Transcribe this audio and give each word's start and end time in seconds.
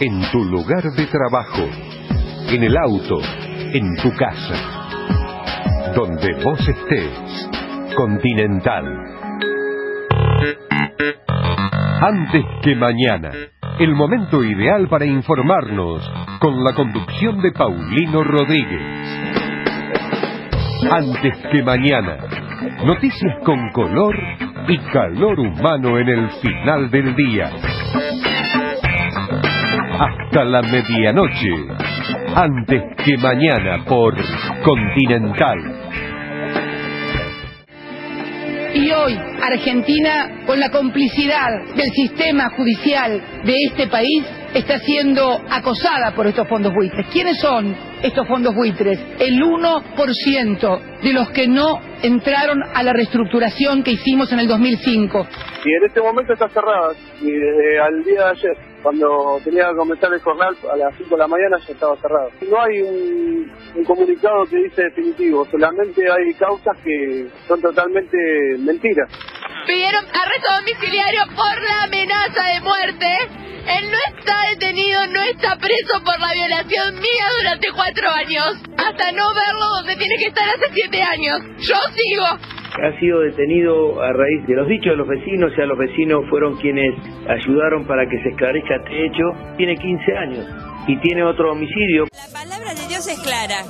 En 0.00 0.20
tu 0.32 0.44
lugar 0.44 0.82
de 0.82 1.06
trabajo, 1.06 1.62
en 2.48 2.62
el 2.62 2.76
auto, 2.76 3.18
en 3.72 3.96
tu 4.02 4.10
casa. 4.16 4.54
Donde 5.94 6.34
vos 6.42 6.60
estés, 6.60 7.50
Continental. 7.96 8.84
Antes 12.00 12.44
que 12.62 12.74
mañana, 12.74 13.30
el 13.78 13.94
momento 13.94 14.42
ideal 14.42 14.88
para 14.88 15.06
informarnos 15.06 16.02
con 16.40 16.62
la 16.64 16.74
conducción 16.74 17.40
de 17.40 17.52
Paulino 17.52 18.24
Rodríguez. 18.24 18.82
Antes 20.90 21.38
que 21.50 21.62
mañana, 21.62 22.18
noticias 22.84 23.38
con 23.44 23.70
color 23.70 24.16
y 24.68 24.78
calor 24.92 25.38
humano 25.38 25.98
en 25.98 26.08
el 26.08 26.30
final 26.30 26.90
del 26.90 27.14
día. 27.14 27.50
Hasta 29.98 30.44
la 30.44 30.60
medianoche, 30.62 31.50
antes 32.34 32.82
que 33.04 33.16
mañana 33.16 33.84
por 33.84 34.12
Continental. 34.64 35.58
Y 38.74 38.90
hoy 38.90 39.16
Argentina, 39.40 40.42
con 40.46 40.58
la 40.58 40.70
complicidad 40.70 41.48
del 41.76 41.90
sistema 41.92 42.50
judicial 42.56 43.22
de 43.44 43.54
este 43.68 43.86
país, 43.86 44.24
está 44.52 44.78
siendo 44.80 45.40
acosada 45.48 46.12
por 46.16 46.26
estos 46.26 46.48
fondos 46.48 46.72
buitres. 46.74 47.06
¿Quiénes 47.12 47.38
son 47.38 47.76
estos 48.02 48.26
fondos 48.26 48.52
buitres? 48.52 48.98
El 49.20 49.40
1% 49.40 51.00
de 51.02 51.12
los 51.12 51.30
que 51.30 51.46
no 51.46 51.80
entraron 52.02 52.58
a 52.74 52.82
la 52.82 52.92
reestructuración 52.92 53.84
que 53.84 53.92
hicimos 53.92 54.32
en 54.32 54.40
el 54.40 54.48
2005. 54.48 55.28
Y 55.64 55.72
en 55.72 55.84
este 55.84 56.00
momento 56.00 56.34
está 56.34 56.46
cerrada, 56.50 56.92
y 57.22 57.78
al 57.78 58.04
día 58.04 58.24
de 58.24 58.30
ayer, 58.32 58.56
cuando 58.82 59.40
tenía 59.42 59.70
que 59.70 59.76
comenzar 59.76 60.12
el 60.12 60.20
jornal 60.20 60.54
a 60.70 60.76
las 60.76 60.94
5 60.94 61.08
de 61.08 61.18
la 61.18 61.26
mañana 61.26 61.56
ya 61.66 61.72
estaba 61.72 61.96
cerrado. 61.96 62.30
No 62.50 62.60
hay 62.60 62.82
un, 62.82 63.50
un 63.74 63.84
comunicado 63.84 64.44
que 64.44 64.56
dice 64.56 64.82
definitivo, 64.82 65.46
solamente 65.50 66.02
hay 66.02 66.34
causas 66.34 66.76
que 66.84 67.28
son 67.48 67.62
totalmente 67.62 68.18
mentiras. 68.58 69.08
Pidieron 69.66 70.04
arresto 70.04 70.52
domiciliario 70.60 71.22
por 71.34 71.62
la 71.62 71.84
amenaza 71.84 72.42
de 72.52 72.60
muerte. 72.60 73.06
Él 73.66 73.90
no 73.90 73.98
está 74.18 74.36
detenido, 74.50 75.06
no 75.06 75.22
está 75.22 75.56
preso 75.56 76.04
por 76.04 76.20
la 76.20 76.34
violación 76.34 76.94
mía 76.96 77.26
durante 77.40 77.72
cuatro 77.72 78.10
años. 78.10 78.60
Hasta 78.76 79.12
no 79.12 79.32
verlo 79.32 79.66
donde 79.78 79.96
tiene 79.96 80.16
que 80.18 80.28
estar 80.28 80.46
hace 80.46 80.68
siete 80.74 81.02
años. 81.02 81.40
Yo 81.60 81.76
sigo 81.96 82.53
ha 82.82 82.98
sido 82.98 83.20
detenido 83.20 84.02
a 84.02 84.12
raíz 84.12 84.46
de 84.46 84.54
los 84.54 84.68
dichos 84.68 84.92
de 84.92 84.96
los 84.96 85.08
vecinos, 85.08 85.52
o 85.52 85.54
sea, 85.54 85.66
los 85.66 85.78
vecinos 85.78 86.24
fueron 86.28 86.56
quienes 86.56 86.94
ayudaron 87.28 87.86
para 87.86 88.06
que 88.06 88.20
se 88.22 88.30
esclarezca 88.30 88.76
este 88.76 89.06
hecho. 89.06 89.56
Tiene 89.56 89.76
15 89.76 90.16
años 90.16 90.46
y 90.86 90.98
tiene 91.00 91.24
otro 91.24 91.52
homicidio. 91.52 92.04
La 92.12 92.32
palabra 92.32 92.74
de 92.74 92.86
Dios 92.88 93.06
es 93.06 93.18
clara, 93.20 93.64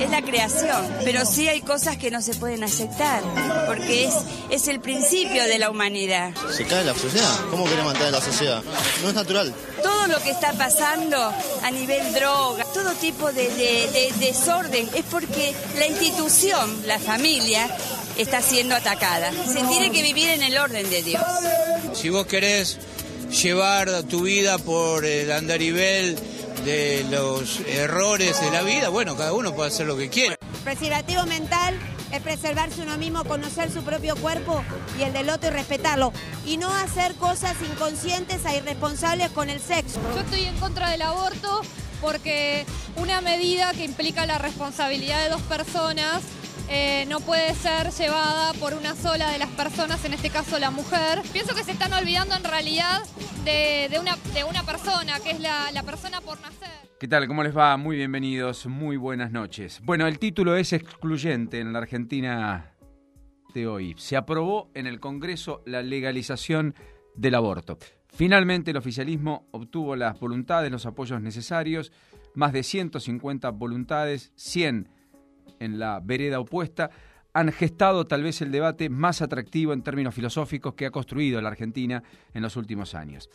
es 0.00 0.10
la 0.10 0.22
creación, 0.22 0.86
pero 1.04 1.24
sí 1.24 1.48
hay 1.48 1.60
cosas 1.60 1.96
que 1.96 2.10
no 2.10 2.22
se 2.22 2.34
pueden 2.34 2.62
aceptar, 2.64 3.22
porque 3.66 4.06
es, 4.06 4.14
es 4.50 4.68
el 4.68 4.80
principio 4.80 5.44
de 5.44 5.58
la 5.58 5.70
humanidad. 5.70 6.32
¿Se 6.50 6.64
cae 6.64 6.84
la 6.84 6.94
sociedad? 6.94 7.34
¿Cómo 7.50 7.64
quiere 7.64 7.82
mantener 7.82 8.12
la 8.12 8.20
sociedad? 8.20 8.62
No 9.02 9.08
es 9.08 9.14
natural. 9.14 9.52
Todo 9.82 10.06
lo 10.06 10.18
que 10.22 10.30
está 10.30 10.52
pasando 10.52 11.16
a 11.62 11.70
nivel 11.70 12.12
droga, 12.14 12.64
todo 12.72 12.92
tipo 12.94 13.32
de, 13.32 13.48
de 13.48 14.12
desorden, 14.20 14.88
es 14.94 15.04
porque 15.10 15.52
la 15.78 15.86
institución, 15.86 16.70
la 16.86 16.98
familia, 16.98 17.68
está 18.16 18.40
siendo 18.40 18.74
atacada. 18.74 19.32
Se 19.32 19.62
tiene 19.64 19.90
que 19.90 20.02
vivir 20.02 20.28
en 20.30 20.42
el 20.42 20.56
orden 20.58 20.88
de 20.90 21.02
Dios. 21.02 21.22
Si 21.94 22.10
vos 22.10 22.26
querés 22.26 22.78
llevar 23.42 24.04
tu 24.04 24.22
vida 24.22 24.58
por 24.58 25.04
el 25.04 25.32
andarivel 25.32 26.16
de 26.64 27.04
los 27.10 27.60
errores 27.60 28.40
de 28.40 28.50
la 28.50 28.62
vida, 28.62 28.88
bueno, 28.88 29.16
cada 29.16 29.32
uno 29.32 29.54
puede 29.54 29.68
hacer 29.68 29.86
lo 29.86 29.96
que 29.96 30.08
quiera. 30.08 30.36
Preservativo 30.62 31.24
mental 31.26 31.78
es 32.12 32.20
preservarse 32.22 32.82
uno 32.82 32.96
mismo, 32.96 33.24
conocer 33.24 33.70
su 33.70 33.82
propio 33.82 34.16
cuerpo 34.16 34.62
y 34.98 35.02
el 35.02 35.12
del 35.12 35.30
otro 35.30 35.50
y 35.50 35.52
respetarlo. 35.52 36.12
Y 36.46 36.56
no 36.56 36.72
hacer 36.72 37.14
cosas 37.16 37.56
inconscientes 37.68 38.44
e 38.46 38.56
irresponsables 38.56 39.30
con 39.30 39.50
el 39.50 39.60
sexo. 39.60 40.00
Yo 40.14 40.20
estoy 40.20 40.44
en 40.44 40.56
contra 40.58 40.90
del 40.90 41.02
aborto 41.02 41.60
porque 42.00 42.66
una 42.96 43.20
medida 43.20 43.72
que 43.72 43.84
implica 43.84 44.26
la 44.26 44.38
responsabilidad 44.38 45.24
de 45.24 45.30
dos 45.30 45.42
personas 45.42 46.22
eh, 46.68 47.04
no 47.08 47.20
puede 47.20 47.54
ser 47.54 47.90
llevada 47.90 48.52
por 48.54 48.74
una 48.74 48.94
sola 48.94 49.30
de 49.30 49.38
las 49.38 49.50
personas, 49.50 50.04
en 50.04 50.14
este 50.14 50.30
caso 50.30 50.58
la 50.58 50.70
mujer. 50.70 51.20
Pienso 51.32 51.54
que 51.54 51.62
se 51.62 51.72
están 51.72 51.92
olvidando 51.92 52.34
en 52.34 52.44
realidad 52.44 53.02
de, 53.44 53.88
una, 54.00 54.16
de 54.32 54.44
una 54.44 54.62
persona, 54.62 55.20
que 55.20 55.32
es 55.32 55.40
la, 55.40 55.70
la 55.72 55.82
persona 55.82 56.20
por 56.20 56.40
nacer. 56.40 56.70
¿Qué 56.98 57.08
tal? 57.08 57.26
¿Cómo 57.26 57.42
les 57.42 57.56
va? 57.56 57.76
Muy 57.76 57.96
bienvenidos, 57.96 58.66
muy 58.66 58.96
buenas 58.96 59.30
noches. 59.30 59.80
Bueno, 59.84 60.06
el 60.06 60.18
título 60.18 60.56
es 60.56 60.72
excluyente 60.72 61.60
en 61.60 61.72
la 61.72 61.80
Argentina 61.80 62.72
de 63.52 63.66
hoy. 63.66 63.94
Se 63.98 64.16
aprobó 64.16 64.70
en 64.74 64.86
el 64.86 65.00
Congreso 65.00 65.62
la 65.66 65.82
legalización 65.82 66.74
del 67.14 67.34
aborto. 67.34 67.78
Finalmente 68.08 68.70
el 68.70 68.76
oficialismo 68.76 69.48
obtuvo 69.50 69.96
las 69.96 70.18
voluntades, 70.18 70.70
los 70.70 70.86
apoyos 70.86 71.20
necesarios, 71.20 71.92
más 72.34 72.52
de 72.52 72.62
150 72.62 73.50
voluntades, 73.50 74.32
100 74.36 74.88
en 75.58 75.78
la 75.78 76.00
vereda 76.02 76.40
opuesta, 76.40 76.90
han 77.32 77.50
gestado 77.50 78.06
tal 78.06 78.22
vez 78.22 78.40
el 78.42 78.52
debate 78.52 78.88
más 78.88 79.20
atractivo 79.20 79.72
en 79.72 79.82
términos 79.82 80.14
filosóficos 80.14 80.74
que 80.74 80.86
ha 80.86 80.90
construido 80.90 81.40
la 81.40 81.48
Argentina 81.48 82.02
en 82.32 82.42
los 82.42 82.56
últimos 82.56 82.94
años. 82.94 83.28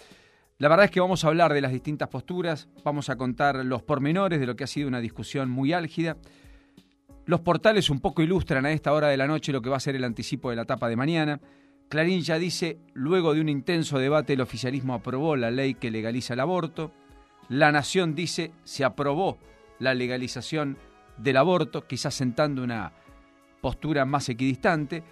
La 0.57 0.67
verdad 0.67 0.85
es 0.85 0.91
que 0.91 0.99
vamos 0.99 1.23
a 1.23 1.27
hablar 1.27 1.53
de 1.53 1.61
las 1.61 1.71
distintas 1.71 2.09
posturas, 2.09 2.67
vamos 2.83 3.09
a 3.09 3.17
contar 3.17 3.63
los 3.65 3.83
pormenores 3.83 4.39
de 4.39 4.45
lo 4.45 4.55
que 4.55 4.63
ha 4.63 4.67
sido 4.67 4.87
una 4.87 4.99
discusión 4.99 5.49
muy 5.49 5.73
álgida. 5.73 6.17
Los 7.25 7.41
portales 7.41 7.89
un 7.89 7.99
poco 7.99 8.21
ilustran 8.21 8.65
a 8.65 8.71
esta 8.71 8.91
hora 8.93 9.07
de 9.07 9.17
la 9.17 9.27
noche 9.27 9.51
lo 9.51 9.61
que 9.61 9.69
va 9.69 9.77
a 9.77 9.81
ser 9.81 9.95
el 9.95 10.03
anticipo 10.03 10.49
de 10.49 10.55
la 10.55 10.63
etapa 10.63 10.89
de 10.89 10.95
mañana. 10.95 11.39
Clarín 11.89 12.21
ya 12.21 12.37
dice, 12.37 12.77
luego 12.93 13.33
de 13.33 13.41
un 13.41 13.49
intenso 13.49 13.99
debate 13.99 14.33
el 14.33 14.41
oficialismo 14.41 14.93
aprobó 14.93 15.35
la 15.35 15.49
ley 15.49 15.75
que 15.75 15.91
legaliza 15.91 16.33
el 16.33 16.39
aborto. 16.39 16.91
La 17.47 17.71
Nación 17.71 18.13
dice, 18.13 18.51
se 18.63 18.83
aprobó 18.83 19.37
la 19.79 19.93
legalización 19.93 20.77
del 21.21 21.37
aborto, 21.37 21.85
quizás 21.85 22.13
sentando 22.13 22.63
una 22.63 22.93
postura 23.61 24.05
más 24.05 24.29
equidistante, 24.29 25.03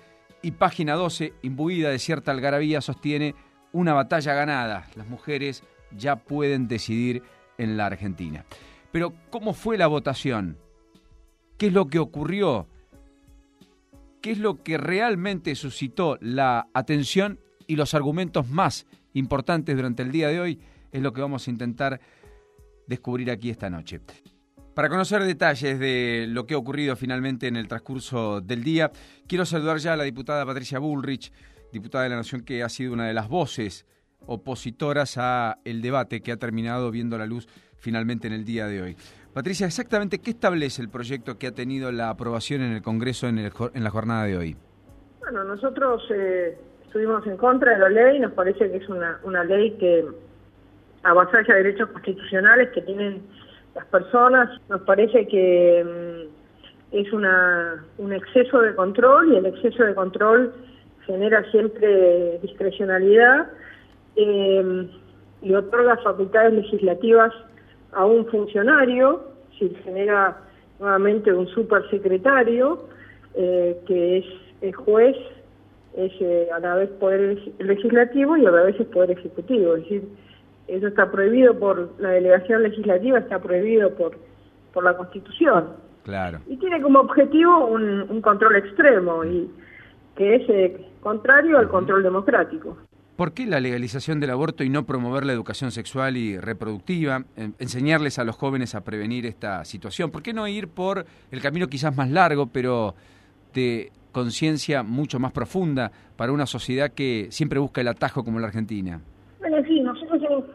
y 0.41 0.51
página 0.51 0.93
12, 0.93 1.33
imbuida 1.41 1.89
de 1.89 1.99
cierta 1.99 2.31
algarabía, 2.31 2.81
sostiene 2.81 3.35
una 3.71 3.93
batalla 3.93 4.33
ganada. 4.33 4.87
Las 4.95 5.07
mujeres 5.07 5.63
ya 5.95 6.15
pueden 6.17 6.67
decidir 6.67 7.23
en 7.57 7.77
la 7.77 7.87
Argentina. 7.87 8.45
Pero, 8.91 9.13
¿cómo 9.29 9.53
fue 9.53 9.77
la 9.77 9.87
votación? 9.87 10.57
¿Qué 11.57 11.67
es 11.67 11.73
lo 11.73 11.87
que 11.87 11.99
ocurrió? 11.99 12.67
¿Qué 14.21 14.31
es 14.31 14.39
lo 14.39 14.63
que 14.63 14.77
realmente 14.77 15.55
suscitó 15.55 16.17
la 16.21 16.67
atención 16.73 17.39
y 17.65 17.75
los 17.75 17.93
argumentos 17.93 18.47
más 18.47 18.85
importantes 19.13 19.75
durante 19.75 20.03
el 20.03 20.11
día 20.11 20.29
de 20.29 20.39
hoy? 20.39 20.59
Es 20.91 21.01
lo 21.01 21.13
que 21.13 21.21
vamos 21.21 21.47
a 21.47 21.51
intentar 21.51 21.99
descubrir 22.87 23.31
aquí 23.31 23.49
esta 23.49 23.69
noche. 23.69 23.99
Para 24.77 24.89
conocer 24.89 25.23
detalles 25.23 25.79
de 25.79 26.27
lo 26.29 26.45
que 26.45 26.53
ha 26.53 26.57
ocurrido 26.59 26.95
finalmente 26.95 27.47
en 27.47 27.55
el 27.55 27.67
transcurso 27.67 28.41
del 28.41 28.63
día, 28.63 28.91
quiero 29.27 29.43
saludar 29.43 29.77
ya 29.77 29.93
a 29.93 29.97
la 29.97 30.03
diputada 30.03 30.45
Patricia 30.45 30.77
Bullrich, 30.77 31.33
diputada 31.73 32.03
de 32.03 32.11
la 32.11 32.17
Nación 32.17 32.41
que 32.45 32.61
ha 32.61 32.69
sido 32.69 32.93
una 32.93 33.07
de 33.07 33.15
las 33.15 33.27
voces 33.27 33.87
opositoras 34.27 35.17
a 35.17 35.57
el 35.65 35.81
debate 35.81 36.21
que 36.21 36.31
ha 36.31 36.37
terminado 36.37 36.91
viendo 36.91 37.17
la 37.17 37.25
luz 37.25 37.47
finalmente 37.77 38.27
en 38.27 38.33
el 38.33 38.45
día 38.45 38.67
de 38.67 38.83
hoy. 38.83 38.95
Patricia, 39.33 39.65
exactamente 39.65 40.19
qué 40.19 40.29
establece 40.29 40.83
el 40.83 40.89
proyecto 40.89 41.39
que 41.39 41.47
ha 41.47 41.53
tenido 41.53 41.91
la 41.91 42.11
aprobación 42.11 42.61
en 42.61 42.73
el 42.73 42.83
Congreso 42.83 43.27
en, 43.27 43.41
la 43.83 43.89
jornada 43.89 44.25
de 44.25 44.37
hoy. 44.37 44.57
Bueno, 45.21 45.43
nosotros 45.43 46.03
eh, 46.11 46.55
estuvimos 46.85 47.25
en 47.25 47.37
contra 47.37 47.71
de 47.71 47.79
la 47.79 47.89
ley, 47.89 48.19
nos 48.19 48.33
parece 48.33 48.69
que 48.69 48.77
es 48.77 48.87
una, 48.89 49.19
una 49.23 49.43
ley 49.43 49.75
que 49.79 50.05
avasalla 51.01 51.55
derechos 51.55 51.89
constitucionales 51.89 52.69
que 52.75 52.81
tienen 52.81 53.23
las 53.77 53.85
personas. 53.87 54.49
Nos 54.69 54.81
parece 54.81 55.27
que 55.27 55.83
mm, 55.85 56.95
es 56.95 57.13
una, 57.13 57.85
un 57.97 58.13
exceso 58.13 58.59
de 58.61 58.75
control 58.75 59.33
y 59.33 59.37
el 59.37 59.45
exceso 59.45 59.83
de 59.83 59.95
control 59.95 60.53
genera 61.05 61.43
siempre 61.51 62.39
discrecionalidad 62.41 63.47
eh, 64.15 64.87
y 65.41 65.53
otorga 65.53 65.97
facultades 65.97 66.53
legislativas 66.53 67.33
a 67.93 68.05
un 68.05 68.25
funcionario, 68.27 69.23
si 69.57 69.69
genera 69.83 70.37
nuevamente 70.79 71.31
un 71.31 71.47
supersecretario 71.47 72.87
eh, 73.35 73.77
que 73.87 74.17
es, 74.17 74.25
el 74.61 74.73
juez, 74.73 75.15
es 75.95 76.11
eh, 76.19 76.49
a 76.53 76.59
la 76.59 76.75
vez 76.75 76.89
poder 76.99 77.37
legislativo 77.59 78.35
y 78.37 78.45
a 78.45 78.51
la 78.51 78.63
vez 78.63 78.79
es 78.79 78.87
poder 78.87 79.11
ejecutivo, 79.11 79.75
es 79.75 79.83
decir, 79.83 80.03
eso 80.67 80.87
está 80.87 81.09
prohibido 81.11 81.57
por 81.57 81.93
la 81.99 82.09
delegación 82.09 82.63
legislativa, 82.63 83.19
está 83.19 83.39
prohibido 83.39 83.95
por, 83.95 84.17
por 84.73 84.83
la 84.83 84.95
Constitución. 84.97 85.69
Claro. 86.03 86.39
Y 86.47 86.57
tiene 86.57 86.81
como 86.81 86.99
objetivo 86.99 87.67
un, 87.67 88.21
control 88.21 88.55
extremo, 88.55 89.23
y 89.25 89.49
que 90.15 90.35
es 90.35 90.49
eh, 90.49 90.85
contrario 91.01 91.57
al 91.57 91.67
control 91.69 92.03
democrático. 92.03 92.77
¿Por 93.17 93.33
qué 93.33 93.45
la 93.47 93.59
legalización 93.59 94.19
del 94.19 94.29
aborto 94.29 94.63
y 94.63 94.69
no 94.69 94.85
promover 94.85 95.25
la 95.25 95.33
educación 95.33 95.71
sexual 95.71 96.17
y 96.17 96.37
reproductiva? 96.37 97.23
enseñarles 97.35 98.19
a 98.19 98.23
los 98.23 98.35
jóvenes 98.35 98.75
a 98.75 98.83
prevenir 98.83 99.25
esta 99.25 99.65
situación. 99.65 100.11
¿Por 100.11 100.21
qué 100.21 100.33
no 100.33 100.47
ir 100.47 100.67
por 100.67 101.05
el 101.31 101.41
camino 101.41 101.67
quizás 101.67 101.97
más 101.97 102.11
largo, 102.11 102.47
pero 102.47 102.93
de 103.55 103.91
conciencia 104.11 104.83
mucho 104.83 105.19
más 105.19 105.31
profunda 105.31 105.91
para 106.15 106.31
una 106.31 106.45
sociedad 106.45 106.91
que 106.91 107.27
siempre 107.31 107.59
busca 107.59 107.81
el 107.81 107.87
atajo 107.87 108.23
como 108.23 108.39
la 108.39 108.47
Argentina? 108.47 109.01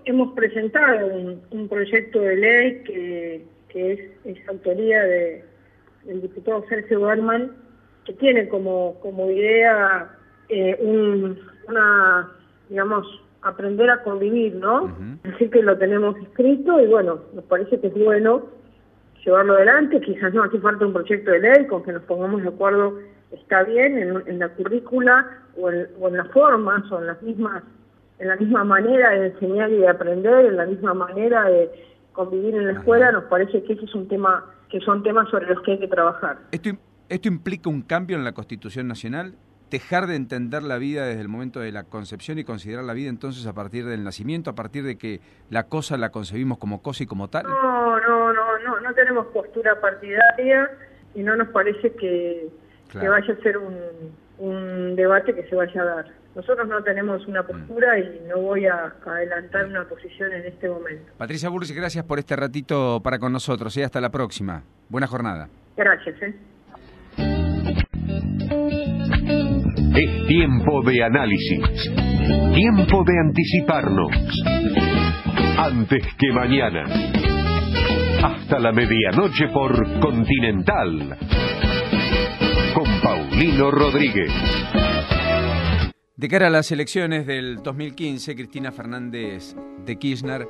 Hemos, 0.05 0.33
presentado 0.35 1.07
un, 1.51 1.69
proyecto 1.69 2.21
de 2.21 2.37
ley 2.37 2.83
que, 2.85 3.93
es, 3.93 4.01
es 4.25 4.49
autoría 4.49 5.03
de, 5.03 5.45
del 6.05 6.23
diputado 6.23 6.65
Sergio 6.69 7.01
Berman, 7.03 7.53
que 8.05 8.13
tiene 8.15 8.49
como, 8.49 8.99
como 9.01 9.31
idea 9.31 10.11
eh, 10.49 10.77
una, 11.69 12.31
digamos, 12.69 13.07
aprender 13.43 13.91
a 13.91 14.03
convivir, 14.03 14.55
¿no? 14.55 14.95
Así 15.25 15.49
que 15.49 15.63
lo 15.63 15.77
tenemos 15.79 16.17
escrito 16.19 16.81
y 16.81 16.87
bueno, 16.87 17.21
nos 17.35 17.45
parece 17.45 17.81
que 17.81 17.89
es 17.89 17.95
bueno 17.95 18.47
llevarlo 19.25 19.55
adelante, 19.55 20.01
quizás 20.01 20.35
no 20.35 20.43
hace 20.43 20.59
falta 20.59 20.87
un 20.87 20.93
proyecto 20.93 21.31
de 21.31 21.41
ley 21.41 21.67
con 21.67 21.83
que 21.83 21.93
nos 21.93 22.03
pongamos 22.03 22.43
de 22.43 22.49
acuerdo 22.49 22.99
está 23.31 23.63
bien 23.63 23.99
en, 24.27 24.39
la 24.39 24.49
currícula 24.51 25.27
o 25.57 25.71
en, 25.71 25.89
o 26.01 26.09
en 26.09 26.17
las 26.17 26.29
formas 26.29 26.91
o 26.91 26.99
en 26.99 27.07
las 27.07 27.23
mismas 27.23 27.63
en 28.23 28.29
la 28.29 28.37
misma 28.37 28.63
manera 28.63 29.11
de 29.11 29.27
enseñar 29.27 29.69
y 29.71 29.79
de 29.79 29.89
aprender, 29.89 30.47
en 30.47 30.57
la 30.57 30.65
misma 30.65 30.95
manera 30.95 31.43
de 31.45 31.69
convivir 32.13 32.55
en 32.55 32.69
la 32.69 32.73
escuela, 32.75 33.11
nos 33.11 33.25
parece 33.25 33.65
que 33.65 33.73
ese 33.73 33.85
es 33.85 33.95
un 33.97 34.07
tema 34.07 34.45
que 34.71 34.79
son 34.81 35.03
temas 35.03 35.29
sobre 35.29 35.47
los 35.47 35.61
que 35.63 35.73
hay 35.73 35.81
que 35.81 35.89
trabajar. 35.89 36.39
¿Esto, 36.53 36.71
esto 37.09 37.27
implica 37.27 37.69
un 37.69 37.83
cambio 37.83 38.17
en 38.17 38.25
la 38.25 38.33
Constitución 38.33 38.87
Nacional? 38.89 39.35
dejar 39.71 40.07
de 40.07 40.17
entender 40.17 40.63
la 40.63 40.77
vida 40.77 41.07
desde 41.07 41.23
el 41.23 41.29
momento 41.29 41.59
de 41.59 41.73
la 41.73 41.85
concepción 41.85 42.39
y 42.39 42.45
considerar 42.45 42.85
la 42.85 42.93
vida 42.93 43.09
entonces 43.09 43.47
a 43.47 43.55
partir 43.55 43.87
del 43.87 44.05
nacimiento, 44.05 44.51
a 44.51 44.55
partir 44.55 44.85
de 44.85 44.99
que 44.99 45.21
la 45.49 45.63
cosa 45.63 45.97
la 45.97 46.11
concebimos 46.11 46.59
como 46.59 46.83
cosa 46.83 47.05
y 47.05 47.07
como 47.07 47.29
tal? 47.29 47.45
No, 47.45 47.99
no, 48.01 48.35
no, 48.35 48.59
no, 48.59 48.81
no 48.81 48.93
tenemos 48.93 49.29
postura 49.29 49.81
partidaria 49.81 50.71
y 51.15 51.23
no 51.23 51.37
nos 51.37 51.49
parece 51.49 51.91
que, 51.95 52.51
vaya 52.93 53.33
a 53.33 53.43
ser 53.43 53.57
un, 53.57 53.79
un 54.37 54.95
debate 54.95 55.35
que 55.35 55.49
se 55.49 55.57
vaya 55.57 55.81
a 55.81 55.85
dar. 55.87 56.22
Nosotros 56.35 56.67
no 56.67 56.83
tenemos 56.83 57.27
una 57.27 57.43
postura 57.43 57.99
y 57.99 58.23
no 58.27 58.41
voy 58.41 58.65
a 58.67 58.95
adelantar 59.05 59.67
una 59.67 59.85
posición 59.85 60.33
en 60.33 60.47
este 60.47 60.69
momento. 60.69 61.13
Patricia 61.19 61.51
Burris, 61.51 61.73
gracias 61.73 62.05
por 62.07 62.19
este 62.19 62.35
ratito 62.37 63.01
para 63.03 63.19
con 63.19 63.33
nosotros. 63.33 63.77
y 63.77 63.81
¿eh? 63.81 63.85
Hasta 63.85 64.01
la 64.01 64.11
próxima. 64.11 64.63
Buena 64.89 65.07
jornada. 65.07 65.49
Gracias. 65.77 66.23
¿eh? 66.23 66.35
Es 69.95 70.27
tiempo 70.27 70.83
de 70.87 71.03
análisis. 71.05 71.93
Tiempo 72.55 73.05
de 73.05 73.19
anticiparnos. 73.19 74.11
Antes 75.59 76.03
que 76.19 76.33
mañana. 76.33 76.85
Hasta 78.25 78.59
la 78.59 78.73
medianoche 78.73 79.49
por 79.53 80.01
Continental. 80.01 81.19
Con 82.75 83.01
Paulino 83.03 83.71
Rodríguez. 83.71 84.82
De 86.23 86.29
cara 86.29 86.47
a 86.47 86.51
las 86.51 86.71
elecciones 86.71 87.27
del 87.27 87.65
2015, 87.65 88.37
Cristina 88.37 88.71
Fernández 88.71 89.57
de 89.85 89.99
Kirchner 89.99 90.47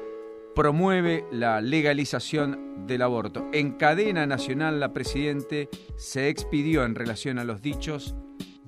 promueve 0.54 1.24
la 1.32 1.62
legalización 1.62 2.86
del 2.86 3.00
aborto. 3.00 3.48
En 3.54 3.70
cadena 3.70 4.26
nacional, 4.26 4.80
la 4.80 4.92
Presidente 4.92 5.70
se 5.96 6.28
expidió 6.28 6.84
en 6.84 6.94
relación 6.94 7.38
a 7.38 7.44
los 7.44 7.62
dichos 7.62 8.14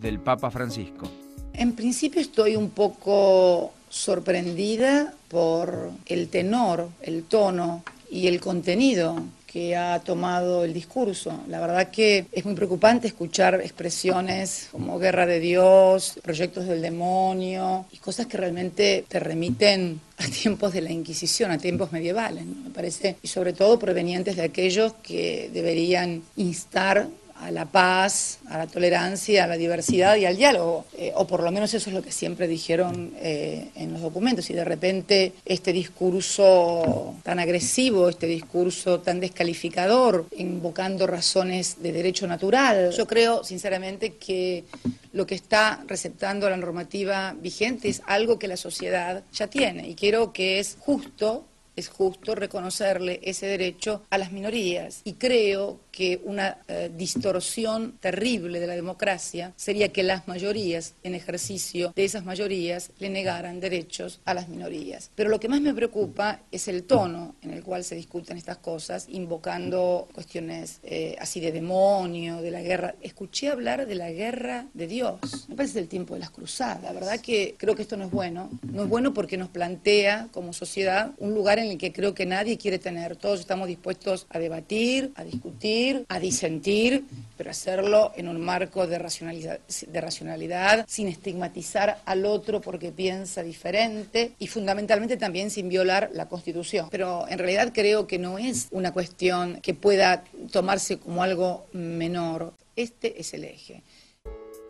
del 0.00 0.18
Papa 0.18 0.50
Francisco. 0.50 1.06
En 1.52 1.74
principio 1.74 2.22
estoy 2.22 2.56
un 2.56 2.70
poco 2.70 3.74
sorprendida 3.90 5.12
por 5.28 5.90
el 6.06 6.28
tenor, 6.30 6.88
el 7.02 7.24
tono 7.24 7.84
y 8.10 8.28
el 8.28 8.40
contenido 8.40 9.22
que 9.54 9.76
ha 9.76 10.00
tomado 10.00 10.64
el 10.64 10.74
discurso. 10.74 11.44
La 11.46 11.60
verdad 11.60 11.92
que 11.92 12.26
es 12.32 12.44
muy 12.44 12.56
preocupante 12.56 13.06
escuchar 13.06 13.54
expresiones 13.62 14.66
como 14.72 14.98
guerra 14.98 15.26
de 15.26 15.38
Dios, 15.38 16.18
proyectos 16.24 16.66
del 16.66 16.82
demonio 16.82 17.86
y 17.92 17.98
cosas 17.98 18.26
que 18.26 18.36
realmente 18.36 19.04
te 19.06 19.20
remiten 19.20 20.00
a 20.18 20.26
tiempos 20.26 20.72
de 20.72 20.80
la 20.80 20.90
Inquisición, 20.90 21.52
a 21.52 21.58
tiempos 21.58 21.92
medievales, 21.92 22.44
me 22.44 22.70
parece, 22.70 23.14
y 23.22 23.28
sobre 23.28 23.52
todo 23.52 23.78
provenientes 23.78 24.34
de 24.34 24.42
aquellos 24.42 24.94
que 24.94 25.48
deberían 25.52 26.24
instar 26.34 27.06
a 27.44 27.50
la 27.50 27.66
paz, 27.66 28.38
a 28.48 28.58
la 28.58 28.66
tolerancia, 28.66 29.44
a 29.44 29.46
la 29.46 29.56
diversidad 29.56 30.16
y 30.16 30.24
al 30.24 30.36
diálogo, 30.36 30.86
eh, 30.96 31.12
o 31.14 31.26
por 31.26 31.42
lo 31.42 31.50
menos 31.52 31.74
eso 31.74 31.90
es 31.90 31.94
lo 31.94 32.02
que 32.02 32.10
siempre 32.10 32.48
dijeron 32.48 33.12
eh, 33.18 33.68
en 33.74 33.92
los 33.92 34.00
documentos, 34.00 34.48
y 34.48 34.54
de 34.54 34.64
repente 34.64 35.34
este 35.44 35.72
discurso 35.72 37.14
tan 37.22 37.38
agresivo, 37.38 38.08
este 38.08 38.26
discurso 38.26 39.00
tan 39.00 39.20
descalificador, 39.20 40.26
invocando 40.36 41.06
razones 41.06 41.82
de 41.82 41.92
derecho 41.92 42.26
natural, 42.26 42.92
yo 42.92 43.06
creo 43.06 43.44
sinceramente 43.44 44.14
que 44.14 44.64
lo 45.12 45.26
que 45.26 45.34
está 45.34 45.84
receptando 45.86 46.48
la 46.48 46.56
normativa 46.56 47.36
vigente 47.38 47.88
es 47.88 48.00
algo 48.06 48.38
que 48.38 48.48
la 48.48 48.56
sociedad 48.56 49.22
ya 49.32 49.48
tiene, 49.48 49.88
y 49.88 49.94
creo 49.94 50.32
que 50.32 50.58
es 50.60 50.76
justo 50.80 51.44
es 51.76 51.88
justo 51.88 52.34
reconocerle 52.34 53.20
ese 53.22 53.46
derecho 53.46 54.02
a 54.10 54.18
las 54.18 54.32
minorías. 54.32 55.00
Y 55.04 55.14
creo 55.14 55.80
que 55.94 56.20
una 56.24 56.58
eh, 56.66 56.90
distorsión 56.94 57.92
terrible 58.00 58.58
de 58.58 58.66
la 58.66 58.74
democracia 58.74 59.52
sería 59.54 59.92
que 59.92 60.02
las 60.02 60.26
mayorías, 60.26 60.94
en 61.04 61.14
ejercicio 61.14 61.92
de 61.94 62.04
esas 62.04 62.24
mayorías, 62.24 62.90
le 62.98 63.10
negaran 63.10 63.60
derechos 63.60 64.20
a 64.24 64.34
las 64.34 64.48
minorías. 64.48 65.12
Pero 65.14 65.30
lo 65.30 65.38
que 65.38 65.48
más 65.48 65.60
me 65.60 65.72
preocupa 65.72 66.40
es 66.50 66.66
el 66.66 66.82
tono 66.82 67.36
en 67.42 67.52
el 67.52 67.62
cual 67.62 67.84
se 67.84 67.94
discuten 67.94 68.36
estas 68.36 68.58
cosas, 68.58 69.06
invocando 69.08 70.08
cuestiones 70.12 70.80
eh, 70.82 71.14
así 71.20 71.38
de 71.38 71.52
demonio, 71.52 72.42
de 72.42 72.50
la 72.50 72.62
guerra. 72.62 72.96
Escuché 73.00 73.50
hablar 73.50 73.86
de 73.86 73.94
la 73.94 74.10
guerra 74.10 74.66
de 74.74 74.88
Dios. 74.88 75.46
Me 75.48 75.54
parece 75.54 75.78
el 75.78 75.86
tiempo 75.86 76.14
de 76.14 76.20
las 76.20 76.30
cruzadas. 76.30 76.82
La 76.82 76.92
verdad 76.92 77.20
que 77.20 77.54
creo 77.56 77.76
que 77.76 77.82
esto 77.82 77.96
no 77.96 78.06
es 78.06 78.10
bueno. 78.10 78.50
No 78.62 78.82
es 78.82 78.88
bueno 78.88 79.14
porque 79.14 79.36
nos 79.36 79.48
plantea 79.48 80.28
como 80.32 80.52
sociedad 80.52 81.12
un 81.18 81.34
lugar 81.34 81.60
en 81.60 81.70
el 81.70 81.78
que 81.78 81.92
creo 81.92 82.14
que 82.14 82.26
nadie 82.26 82.58
quiere 82.58 82.80
tener. 82.80 83.14
Todos 83.14 83.38
estamos 83.38 83.68
dispuestos 83.68 84.26
a 84.30 84.40
debatir, 84.40 85.12
a 85.14 85.22
discutir, 85.22 85.83
a 86.08 86.18
disentir, 86.18 87.04
pero 87.36 87.50
hacerlo 87.50 88.12
en 88.16 88.28
un 88.28 88.40
marco 88.40 88.86
de 88.86 88.98
racionalidad, 88.98 89.58
de 89.86 90.00
racionalidad, 90.00 90.84
sin 90.88 91.08
estigmatizar 91.08 92.00
al 92.04 92.26
otro 92.26 92.60
porque 92.60 92.92
piensa 92.92 93.42
diferente 93.42 94.32
y 94.38 94.46
fundamentalmente 94.46 95.16
también 95.16 95.50
sin 95.50 95.68
violar 95.68 96.10
la 96.12 96.28
Constitución. 96.28 96.88
Pero 96.90 97.26
en 97.28 97.38
realidad 97.38 97.72
creo 97.74 98.06
que 98.06 98.18
no 98.18 98.38
es 98.38 98.68
una 98.70 98.92
cuestión 98.92 99.60
que 99.60 99.74
pueda 99.74 100.24
tomarse 100.50 100.98
como 100.98 101.22
algo 101.22 101.66
menor. 101.72 102.52
Este 102.76 103.20
es 103.20 103.34
el 103.34 103.44
eje. 103.44 103.82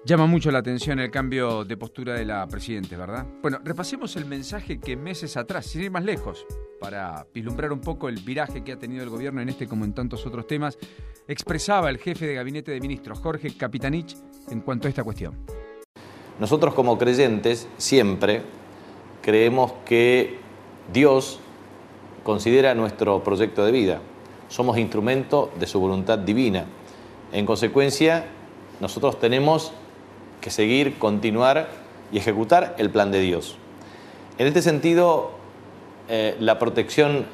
Llama 0.06 0.26
mucho 0.26 0.50
la 0.50 0.58
atención 0.58 0.98
el 0.98 1.10
cambio 1.10 1.64
de 1.64 1.78
postura 1.78 2.12
de 2.12 2.26
la 2.26 2.46
Presidenta, 2.46 2.94
¿verdad? 2.94 3.26
Bueno, 3.40 3.58
repasemos 3.64 4.16
el 4.16 4.26
mensaje 4.26 4.78
que 4.78 4.96
meses 4.96 5.34
atrás, 5.38 5.64
sin 5.64 5.80
ir 5.80 5.90
más 5.90 6.04
lejos, 6.04 6.44
para 6.78 7.26
vislumbrar 7.32 7.72
un 7.72 7.80
poco 7.80 8.10
el 8.10 8.16
viraje 8.16 8.62
que 8.62 8.72
ha 8.72 8.78
tenido 8.78 9.02
el 9.02 9.08
gobierno 9.08 9.40
en 9.40 9.48
este 9.48 9.66
como 9.66 9.86
en 9.86 9.94
tantos 9.94 10.26
otros 10.26 10.46
temas, 10.46 10.76
expresaba 11.26 11.88
el 11.88 11.96
jefe 11.96 12.26
de 12.26 12.34
gabinete 12.34 12.70
de 12.70 12.82
ministros, 12.82 13.18
Jorge 13.18 13.56
Capitanich, 13.56 14.14
en 14.50 14.60
cuanto 14.60 14.88
a 14.88 14.90
esta 14.90 15.02
cuestión. 15.02 15.38
Nosotros 16.38 16.74
como 16.74 16.98
creyentes 16.98 17.66
siempre 17.78 18.42
creemos 19.22 19.72
que 19.86 20.38
Dios 20.92 21.40
considera 22.24 22.74
nuestro 22.74 23.24
proyecto 23.24 23.64
de 23.64 23.72
vida. 23.72 24.00
Somos 24.48 24.76
instrumento 24.76 25.50
de 25.58 25.66
su 25.66 25.80
voluntad 25.80 26.18
divina. 26.18 26.66
En 27.32 27.46
consecuencia, 27.46 28.26
nosotros 28.80 29.18
tenemos 29.18 29.72
que 30.44 30.50
seguir, 30.50 30.98
continuar 30.98 31.68
y 32.12 32.18
ejecutar 32.18 32.74
el 32.76 32.90
plan 32.90 33.10
de 33.10 33.18
Dios. 33.20 33.56
En 34.36 34.46
este 34.46 34.60
sentido, 34.60 35.30
eh, 36.10 36.36
la 36.38 36.58
protección 36.58 37.24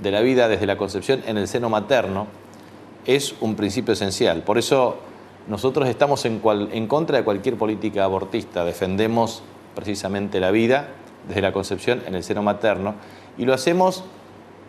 de 0.00 0.12
la 0.12 0.20
vida 0.20 0.46
desde 0.46 0.66
la 0.66 0.76
concepción 0.76 1.20
en 1.26 1.36
el 1.36 1.48
seno 1.48 1.68
materno 1.68 2.28
es 3.06 3.34
un 3.40 3.56
principio 3.56 3.94
esencial. 3.94 4.44
Por 4.44 4.56
eso 4.56 4.98
nosotros 5.48 5.88
estamos 5.88 6.24
en, 6.26 6.38
contra 6.86 7.18
de 7.18 7.24
cualquier 7.24 7.56
política 7.56 8.04
abortista, 8.04 8.64
defendemos 8.64 9.42
precisamente 9.74 10.38
la 10.38 10.52
vida 10.52 10.90
desde 11.26 11.42
la 11.42 11.52
concepción 11.52 12.04
en 12.06 12.14
el 12.14 12.22
seno 12.22 12.44
materno 12.44 12.94
y 13.36 13.46
lo 13.46 13.52
hacemos 13.52 14.04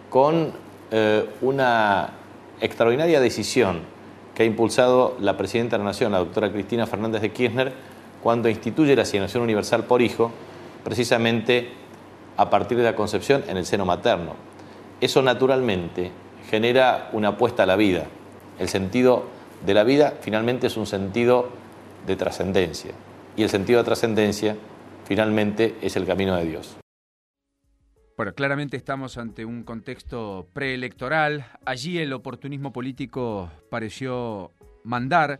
con 0.09 0.53
eh, 0.89 1.29
una 1.41 2.13
extraordinaria 2.61 3.19
decisión 3.19 3.81
que 4.35 4.43
ha 4.43 4.45
impulsado 4.45 5.15
la 5.19 5.37
Presidenta 5.37 5.77
de 5.77 5.83
la 5.83 5.89
Nación, 5.89 6.11
la 6.11 6.19
doctora 6.19 6.51
Cristina 6.51 6.87
Fernández 6.87 7.21
de 7.21 7.31
Kirchner, 7.31 7.73
cuando 8.23 8.49
instituye 8.49 8.95
la 8.95 9.01
asignación 9.01 9.43
universal 9.43 9.85
por 9.85 10.01
hijo, 10.01 10.31
precisamente 10.83 11.69
a 12.37 12.49
partir 12.49 12.77
de 12.77 12.83
la 12.83 12.95
concepción 12.95 13.43
en 13.47 13.57
el 13.57 13.65
seno 13.65 13.85
materno. 13.85 14.35
Eso 14.99 15.21
naturalmente 15.21 16.11
genera 16.49 17.09
una 17.13 17.29
apuesta 17.29 17.63
a 17.63 17.65
la 17.65 17.75
vida. 17.75 18.05
El 18.59 18.69
sentido 18.69 19.25
de 19.65 19.73
la 19.73 19.83
vida 19.83 20.13
finalmente 20.21 20.67
es 20.67 20.77
un 20.77 20.85
sentido 20.85 21.49
de 22.05 22.15
trascendencia. 22.15 22.91
Y 23.35 23.43
el 23.43 23.49
sentido 23.49 23.79
de 23.79 23.85
trascendencia 23.85 24.55
finalmente 25.05 25.75
es 25.81 25.95
el 25.95 26.05
camino 26.05 26.35
de 26.35 26.45
Dios. 26.45 26.80
Bueno, 28.21 28.35
claramente 28.35 28.77
estamos 28.77 29.17
ante 29.17 29.45
un 29.45 29.63
contexto 29.63 30.47
preelectoral. 30.53 31.47
Allí 31.65 31.97
el 31.97 32.13
oportunismo 32.13 32.71
político 32.71 33.49
pareció 33.71 34.51
mandar. 34.83 35.39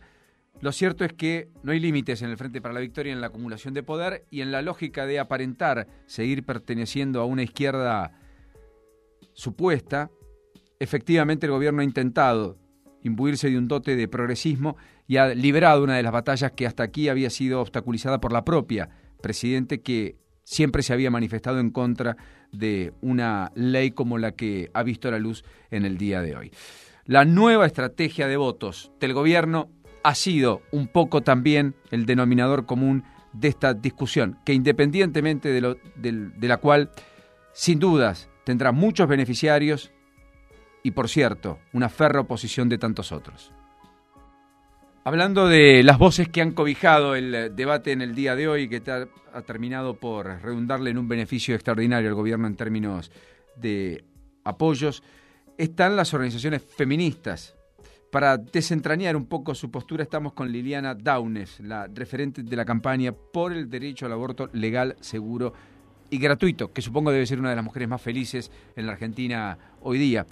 Lo 0.60 0.72
cierto 0.72 1.04
es 1.04 1.12
que 1.12 1.48
no 1.62 1.70
hay 1.70 1.78
límites 1.78 2.22
en 2.22 2.30
el 2.30 2.36
Frente 2.36 2.60
para 2.60 2.74
la 2.74 2.80
Victoria 2.80 3.12
en 3.12 3.20
la 3.20 3.28
acumulación 3.28 3.72
de 3.72 3.84
poder 3.84 4.24
y 4.30 4.40
en 4.40 4.50
la 4.50 4.62
lógica 4.62 5.06
de 5.06 5.20
aparentar 5.20 5.86
seguir 6.06 6.44
perteneciendo 6.44 7.20
a 7.20 7.24
una 7.24 7.44
izquierda 7.44 8.18
supuesta. 9.32 10.10
Efectivamente, 10.80 11.46
el 11.46 11.52
gobierno 11.52 11.82
ha 11.82 11.84
intentado 11.84 12.58
imbuirse 13.04 13.48
de 13.48 13.58
un 13.58 13.68
dote 13.68 13.94
de 13.94 14.08
progresismo 14.08 14.76
y 15.06 15.18
ha 15.18 15.28
liberado 15.36 15.84
una 15.84 15.96
de 15.96 16.02
las 16.02 16.12
batallas 16.12 16.50
que 16.50 16.66
hasta 16.66 16.82
aquí 16.82 17.08
había 17.08 17.30
sido 17.30 17.60
obstaculizada 17.60 18.20
por 18.20 18.32
la 18.32 18.44
propia 18.44 18.88
presidente 19.22 19.82
que 19.82 20.16
siempre 20.44 20.82
se 20.82 20.92
había 20.92 21.10
manifestado 21.10 21.60
en 21.60 21.70
contra 21.70 22.16
de 22.52 22.92
una 23.00 23.50
ley 23.54 23.92
como 23.92 24.18
la 24.18 24.32
que 24.32 24.70
ha 24.74 24.82
visto 24.82 25.10
la 25.10 25.18
luz 25.18 25.44
en 25.70 25.84
el 25.84 25.98
día 25.98 26.20
de 26.20 26.36
hoy. 26.36 26.52
La 27.04 27.24
nueva 27.24 27.66
estrategia 27.66 28.28
de 28.28 28.36
votos 28.36 28.92
del 29.00 29.12
gobierno 29.12 29.70
ha 30.04 30.14
sido 30.14 30.62
un 30.70 30.88
poco 30.88 31.22
también 31.22 31.74
el 31.90 32.06
denominador 32.06 32.66
común 32.66 33.04
de 33.32 33.48
esta 33.48 33.74
discusión, 33.74 34.38
que 34.44 34.52
independientemente 34.52 35.48
de, 35.48 35.60
lo, 35.60 35.76
de 35.96 36.48
la 36.48 36.58
cual, 36.58 36.90
sin 37.52 37.78
dudas, 37.78 38.28
tendrá 38.44 38.72
muchos 38.72 39.08
beneficiarios 39.08 39.90
y, 40.82 40.90
por 40.90 41.08
cierto, 41.08 41.58
una 41.72 41.88
férrea 41.88 42.22
oposición 42.22 42.68
de 42.68 42.78
tantos 42.78 43.12
otros. 43.12 43.52
Hablando 45.04 45.48
de 45.48 45.82
las 45.82 45.98
voces 45.98 46.28
que 46.28 46.42
han 46.42 46.52
cobijado 46.52 47.16
el 47.16 47.56
debate 47.56 47.90
en 47.90 48.02
el 48.02 48.14
día 48.14 48.36
de 48.36 48.46
hoy, 48.46 48.68
que 48.68 48.80
ha 48.86 49.42
terminado 49.42 49.94
por 49.94 50.26
redundarle 50.26 50.90
en 50.90 50.98
un 50.98 51.08
beneficio 51.08 51.56
extraordinario 51.56 52.08
al 52.08 52.14
gobierno 52.14 52.46
en 52.46 52.54
términos 52.54 53.10
de 53.56 54.04
apoyos, 54.44 55.02
están 55.58 55.96
las 55.96 56.14
organizaciones 56.14 56.62
feministas. 56.62 57.56
Para 58.12 58.36
desentrañar 58.36 59.16
un 59.16 59.26
poco 59.26 59.56
su 59.56 59.72
postura, 59.72 60.04
estamos 60.04 60.34
con 60.34 60.52
Liliana 60.52 60.94
Daunes, 60.94 61.58
la 61.58 61.88
referente 61.92 62.44
de 62.44 62.56
la 62.56 62.64
campaña 62.64 63.10
por 63.10 63.52
el 63.52 63.68
derecho 63.68 64.06
al 64.06 64.12
aborto 64.12 64.50
legal, 64.52 64.94
seguro 65.00 65.52
y 66.10 66.18
gratuito, 66.18 66.72
que 66.72 66.80
supongo 66.80 67.10
debe 67.10 67.26
ser 67.26 67.40
una 67.40 67.50
de 67.50 67.56
las 67.56 67.64
mujeres 67.64 67.88
más 67.88 68.02
felices 68.02 68.52
en 68.76 68.86
la 68.86 68.92
Argentina 68.92 69.58
hoy 69.80 69.98
día. 69.98 70.26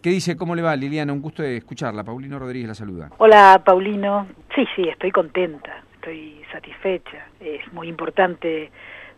¿Qué 0.00 0.10
dice? 0.10 0.36
¿Cómo 0.36 0.54
le 0.54 0.62
va, 0.62 0.76
Liliana? 0.76 1.12
Un 1.12 1.20
gusto 1.20 1.42
de 1.42 1.56
escucharla. 1.56 2.04
Paulino 2.04 2.38
Rodríguez 2.38 2.68
la 2.68 2.74
saluda. 2.74 3.10
Hola, 3.18 3.60
Paulino. 3.64 4.28
Sí, 4.54 4.64
sí, 4.76 4.82
estoy 4.82 5.10
contenta, 5.10 5.82
estoy 5.94 6.40
satisfecha. 6.52 7.26
Es 7.40 7.72
muy 7.72 7.88
importante 7.88 8.70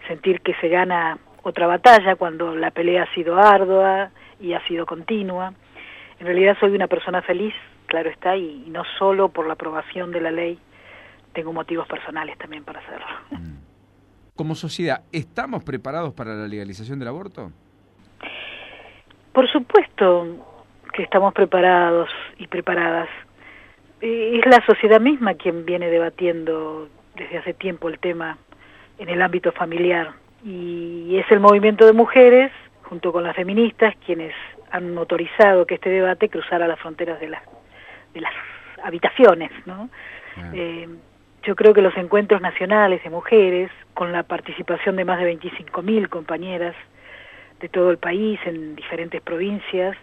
sentir 0.08 0.40
que 0.40 0.54
se 0.54 0.68
gana 0.68 1.18
otra 1.42 1.66
batalla 1.66 2.16
cuando 2.16 2.56
la 2.56 2.70
pelea 2.70 3.02
ha 3.02 3.14
sido 3.14 3.36
ardua 3.36 4.10
y 4.40 4.54
ha 4.54 4.66
sido 4.66 4.86
continua. 4.86 5.52
En 6.18 6.26
realidad 6.26 6.56
soy 6.58 6.74
una 6.74 6.86
persona 6.86 7.20
feliz, 7.20 7.52
claro 7.84 8.08
está, 8.08 8.34
y, 8.38 8.64
no 8.68 8.82
solo 8.98 9.28
por 9.28 9.46
la 9.46 9.54
aprobación 9.54 10.10
de 10.12 10.22
la 10.22 10.30
ley, 10.30 10.58
tengo 11.34 11.52
motivos 11.52 11.86
personales 11.88 12.38
también 12.38 12.64
para 12.64 12.80
hacerlo. 12.80 13.06
Mm. 13.32 13.58
Como 14.34 14.54
sociedad, 14.54 15.02
¿estamos 15.12 15.62
preparados 15.62 16.14
para 16.14 16.34
la 16.34 16.48
legalización 16.48 16.98
del 16.98 17.08
aborto? 17.08 17.52
Por 19.32 19.50
supuesto, 19.52 20.49
que 20.92 21.02
estamos 21.02 21.32
preparados 21.34 22.08
y 22.38 22.46
preparadas. 22.46 23.08
Es 24.00 24.46
la 24.46 24.64
sociedad 24.64 25.00
misma 25.00 25.34
quien 25.34 25.64
viene 25.64 25.90
debatiendo 25.90 26.88
desde 27.16 27.38
hace 27.38 27.54
tiempo 27.54 27.88
el 27.88 27.98
tema 27.98 28.38
en 28.98 29.08
el 29.08 29.20
ámbito 29.20 29.52
familiar 29.52 30.12
y 30.44 31.16
es 31.16 31.30
el 31.30 31.40
movimiento 31.40 31.84
de 31.86 31.92
mujeres 31.92 32.50
junto 32.82 33.12
con 33.12 33.24
las 33.24 33.36
feministas 33.36 33.94
quienes 34.04 34.34
han 34.70 34.96
autorizado 34.96 35.66
que 35.66 35.74
este 35.74 35.90
debate 35.90 36.28
cruzara 36.28 36.66
las 36.66 36.78
fronteras 36.80 37.20
de 37.20 37.28
las 37.28 37.42
de 38.14 38.20
las 38.20 38.32
habitaciones, 38.82 39.50
¿no? 39.66 39.88
Eh, 40.54 40.88
yo 41.42 41.56
creo 41.56 41.72
que 41.72 41.82
los 41.82 41.96
encuentros 41.96 42.40
nacionales 42.40 43.02
de 43.02 43.10
mujeres, 43.10 43.70
con 43.94 44.12
la 44.12 44.22
participación 44.22 44.96
de 44.96 45.04
más 45.04 45.18
de 45.18 45.32
25.000 45.38 46.08
compañeras 46.08 46.74
de 47.60 47.68
todo 47.68 47.90
el 47.90 47.98
país 47.98 48.38
en 48.44 48.76
diferentes 48.76 49.20
provincias, 49.22 49.96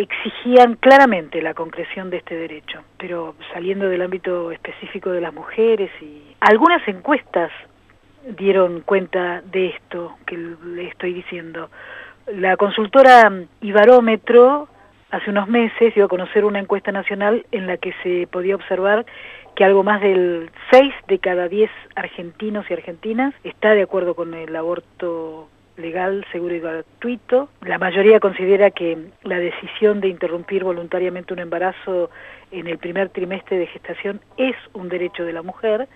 exigían 0.00 0.76
claramente 0.76 1.42
la 1.42 1.54
concreción 1.54 2.10
de 2.10 2.18
este 2.18 2.36
derecho, 2.36 2.82
pero 2.98 3.34
saliendo 3.52 3.88
del 3.88 4.02
ámbito 4.02 4.50
específico 4.50 5.10
de 5.10 5.20
las 5.20 5.32
mujeres 5.32 5.90
y 6.00 6.22
algunas 6.40 6.86
encuestas 6.88 7.50
dieron 8.36 8.80
cuenta 8.80 9.42
de 9.42 9.68
esto 9.68 10.16
que 10.26 10.36
le 10.36 10.88
estoy 10.88 11.12
diciendo. 11.12 11.70
La 12.26 12.56
consultora 12.56 13.30
Ibarómetro 13.60 14.68
hace 15.10 15.30
unos 15.30 15.48
meses 15.48 15.94
dio 15.94 16.06
a 16.06 16.08
conocer 16.08 16.44
una 16.44 16.58
encuesta 16.58 16.90
nacional 16.90 17.46
en 17.52 17.66
la 17.66 17.76
que 17.76 17.92
se 18.02 18.26
podía 18.26 18.56
observar 18.56 19.04
que 19.54 19.64
algo 19.64 19.84
más 19.84 20.00
del 20.00 20.50
6 20.70 20.92
de 21.06 21.18
cada 21.18 21.48
10 21.48 21.70
argentinos 21.94 22.66
y 22.68 22.72
argentinas 22.72 23.34
está 23.44 23.74
de 23.74 23.82
acuerdo 23.82 24.14
con 24.14 24.34
el 24.34 24.56
aborto 24.56 25.48
legal, 25.76 26.24
seguro 26.32 26.54
y 26.54 26.60
gratuito. 26.60 27.48
La 27.62 27.78
mayoría 27.78 28.20
considera 28.20 28.70
que 28.70 28.98
la 29.22 29.38
decisión 29.38 30.00
de 30.00 30.08
interrumpir 30.08 30.64
voluntariamente 30.64 31.32
un 31.32 31.40
embarazo 31.40 32.10
en 32.50 32.66
el 32.66 32.78
primer 32.78 33.08
trimestre 33.10 33.58
de 33.58 33.66
gestación 33.66 34.20
es 34.36 34.56
un 34.72 34.88
derecho 34.88 35.24
de 35.24 35.32
la 35.32 35.42
mujer. 35.42 35.88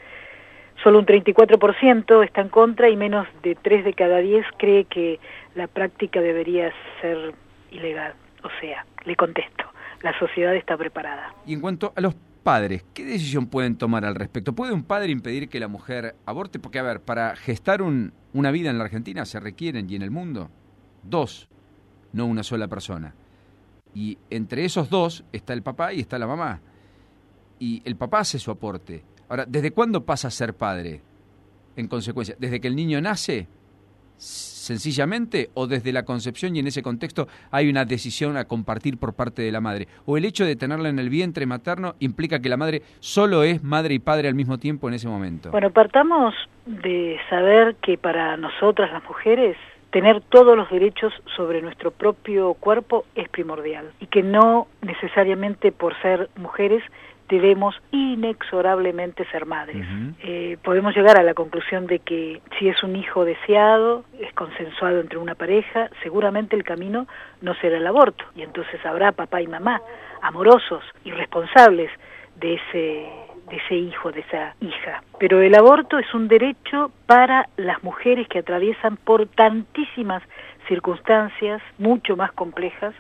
Solo 0.83 1.01
un 1.01 1.07
34% 1.07 2.25
está 2.25 2.41
en 2.41 2.49
contra 2.49 2.89
y 2.89 2.97
menos 2.97 3.27
de 3.43 3.55
3 3.57 3.85
de 3.85 3.95
cada 3.95 4.19
10 4.19 4.47
cree 4.59 4.85
que 4.85 5.19
la 5.55 5.67
práctica 5.67 6.21
debería 6.21 6.73
ser 7.01 7.35
ilegal. 7.71 8.15
O 8.45 8.49
sea, 8.61 8.87
le 9.05 9.17
contesto, 9.17 9.65
la 10.03 10.17
sociedad 10.19 10.55
está 10.55 10.77
preparada. 10.77 11.35
Y 11.47 11.55
en 11.55 11.61
cuanto 11.61 11.93
a 11.97 12.01
los 12.01 12.15
padres, 12.49 12.83
¿qué 12.95 13.05
decisión 13.05 13.49
pueden 13.49 13.77
tomar 13.77 14.07
al 14.07 14.15
respecto? 14.15 14.55
¿Puede 14.55 14.73
un 14.73 14.83
padre 14.83 15.13
impedir 15.13 15.51
que 15.51 15.61
la 15.61 15.69
mujer 15.69 16.17
aborte? 16.25 16.59
Porque, 16.59 16.79
a 16.79 16.83
ver, 16.83 17.03
para 17.03 17.37
gestar 17.37 17.83
un, 17.83 18.15
una 18.33 18.51
vida 18.51 18.71
en 18.71 18.79
la 18.79 18.85
Argentina 18.85 19.27
se 19.27 19.39
requieren, 19.39 19.91
y 19.91 19.97
en 19.97 20.01
el 20.01 20.11
mundo, 20.11 20.49
dos, 21.03 21.47
no 22.15 22.25
una 22.25 22.43
sola 22.43 22.67
persona. 22.67 23.15
Y 23.95 24.17
entre 24.31 24.65
esos 24.65 24.89
dos 24.89 25.25
está 25.31 25.53
el 25.53 25.63
papá 25.63 25.93
y 25.93 26.01
está 26.01 26.19
la 26.19 26.27
mamá. 26.27 26.63
Y 27.59 27.83
el 27.85 27.97
papá 27.97 28.21
hace 28.21 28.39
su 28.39 28.51
aporte. 28.51 29.05
Ahora, 29.29 29.45
¿desde 29.45 29.73
cuándo 29.73 30.07
pasa 30.07 30.29
a 30.29 30.31
ser 30.31 30.57
padre? 30.57 31.03
En 31.77 31.87
consecuencia, 31.87 32.35
¿desde 32.39 32.63
que 32.63 32.69
el 32.69 32.77
niño 32.77 32.99
nace? 33.03 33.47
Sencillamente 34.19 35.51
o 35.55 35.67
desde 35.67 35.93
la 35.93 36.05
concepción 36.05 36.55
y 36.55 36.59
en 36.59 36.67
ese 36.67 36.83
contexto 36.83 37.29
hay 37.51 37.71
una 37.71 37.85
decisión 37.85 38.37
a 38.37 38.45
compartir 38.45 38.99
por 38.99 39.15
parte 39.15 39.43
de 39.43 39.53
la 39.53 39.61
madre? 39.61 39.89
¿O 40.05 40.17
el 40.17 40.25
hecho 40.25 40.45
de 40.45 40.57
tenerla 40.57 40.89
en 40.89 40.99
el 40.99 41.09
vientre 41.09 41.47
materno 41.47 41.95
implica 42.01 42.41
que 42.41 42.49
la 42.49 42.57
madre 42.57 42.83
solo 43.01 43.43
es 43.43 43.63
madre 43.63 43.95
y 43.95 43.99
padre 43.99 44.29
al 44.29 44.35
mismo 44.35 44.59
tiempo 44.59 44.89
en 44.89 44.95
ese 44.95 45.09
momento? 45.09 45.51
Bueno, 45.51 45.71
partamos 45.71 46.35
de 46.67 47.19
saber 47.31 47.77
que 47.77 47.97
para 47.97 48.37
nosotras 48.37 48.93
las 48.93 49.05
mujeres 49.05 49.57
tener 49.91 50.21
todos 50.21 50.57
los 50.57 50.71
derechos 50.71 51.13
sobre 51.37 51.63
nuestro 51.63 51.91
propio 51.91 52.55
cuerpo 52.55 53.07
es 53.15 53.29
primordial 53.29 53.91
y 54.01 54.07
que 54.07 54.23
no 54.23 54.67
necesariamente 54.83 55.73
por 55.73 55.99
ser 56.03 56.29
mujeres 56.37 56.83
debemos 57.29 57.75
inexorablemente 57.93 59.25
ser 59.27 59.47
madres. 59.47 59.87
Eh, 60.23 60.57
podemos 60.63 60.95
llegar 60.95 61.19
a 61.19 61.23
la 61.23 61.35
conclusión 61.35 61.87
de 61.87 61.99
que 62.01 62.41
si 62.59 62.69
es 62.69 62.83
un 62.83 62.97
hijo 62.97 63.25
deseado, 63.25 64.05
es 64.21 64.33
consensuado 64.33 65.01
entre 65.01 65.19
una 65.19 65.35
pareja, 65.35 65.91
seguramente 66.03 66.57
el 66.57 66.65
camino 66.65 67.07
no 67.43 67.55
será 67.57 67.77
el 67.77 67.87
aborto 67.87 68.25
y 68.35 68.43
entonces 68.43 68.85
habrá 68.85 69.13
papá 69.13 69.43
y 69.43 69.47
mamá 69.47 69.81
amorosos 70.23 70.83
y 71.05 71.13
responsables 71.13 71.91
de 72.37 72.55
ese 72.55 73.07
de 73.51 73.57
ese 73.57 73.77
hijo, 73.77 74.13
de 74.13 74.21
esa 74.21 74.55
hija. 74.61 75.03
Pero 75.19 75.41
el 75.41 75.55
aborto 75.55 75.99
es 75.99 76.13
un 76.13 76.29
derecho 76.29 76.91
para 77.07 77.49
las 77.57 77.83
mujeres 77.83 78.29
que 78.29 78.41
atraviesan 78.41 78.99
por 78.99 79.27
tantísimas 79.27 80.23
circunstancias 80.67 81.63
mucho 81.79 82.15
más 82.15 82.31
complejas 82.33 82.95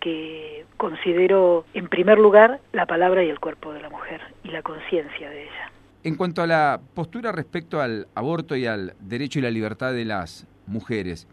que 0.00 0.64
considero 0.76 1.64
en 1.74 1.88
primer 1.88 2.18
lugar 2.18 2.60
la 2.72 2.86
palabra 2.86 3.24
y 3.24 3.28
el 3.28 3.40
cuerpo 3.40 3.72
de 3.72 3.80
la 3.80 3.90
mujer 3.90 4.20
y 4.44 4.48
la 4.48 4.62
conciencia 4.62 5.28
de 5.30 5.44
ella. 5.44 5.72
En 6.04 6.14
cuanto 6.14 6.42
a 6.42 6.46
la 6.46 6.80
postura 6.94 7.32
respecto 7.32 7.80
al 7.80 8.06
aborto 8.14 8.56
y 8.56 8.66
al 8.66 8.94
derecho 9.00 9.40
y 9.40 9.42
la 9.42 9.50
libertad 9.50 9.92
de 9.92 10.04
las 10.04 10.46
mujeres, 10.66 11.26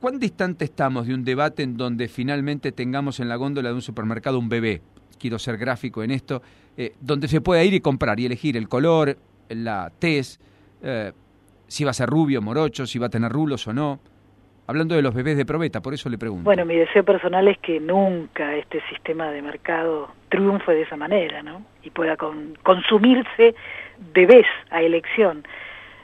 ¿cuán 0.00 0.18
distante 0.18 0.64
estamos 0.64 1.06
de 1.06 1.14
un 1.14 1.24
debate 1.24 1.62
en 1.62 1.76
donde 1.76 2.08
finalmente 2.08 2.72
tengamos 2.72 3.18
en 3.20 3.28
la 3.28 3.36
góndola 3.36 3.70
de 3.70 3.74
un 3.74 3.82
supermercado 3.82 4.38
un 4.38 4.48
bebé? 4.48 4.82
Quiero 5.18 5.38
ser 5.38 5.56
gráfico 5.56 6.02
en 6.02 6.10
esto, 6.10 6.42
eh, 6.76 6.94
donde 7.00 7.28
se 7.28 7.40
pueda 7.40 7.64
ir 7.64 7.74
y 7.74 7.80
comprar 7.80 8.20
y 8.20 8.26
elegir 8.26 8.56
el 8.56 8.68
color, 8.68 9.16
la 9.48 9.90
tez, 9.98 10.38
eh, 10.82 11.12
si 11.66 11.84
va 11.84 11.92
a 11.92 11.94
ser 11.94 12.10
rubio, 12.10 12.42
morocho, 12.42 12.86
si 12.86 12.98
va 12.98 13.06
a 13.06 13.10
tener 13.10 13.32
rulos 13.32 13.66
o 13.66 13.72
no. 13.72 14.00
Hablando 14.66 14.94
de 14.94 15.02
los 15.02 15.14
bebés 15.14 15.36
de 15.36 15.44
probeta, 15.44 15.80
por 15.80 15.92
eso 15.92 16.08
le 16.08 16.18
pregunto. 16.18 16.44
Bueno, 16.44 16.64
mi 16.64 16.76
deseo 16.76 17.04
personal 17.04 17.48
es 17.48 17.58
que 17.58 17.80
nunca 17.80 18.54
este 18.54 18.80
sistema 18.88 19.30
de 19.30 19.42
mercado 19.42 20.08
triunfe 20.28 20.72
de 20.72 20.82
esa 20.82 20.96
manera, 20.96 21.42
¿no? 21.42 21.62
Y 21.82 21.90
pueda 21.90 22.16
consumirse 22.16 23.54
bebés 24.14 24.46
a 24.70 24.82
elección. 24.82 25.44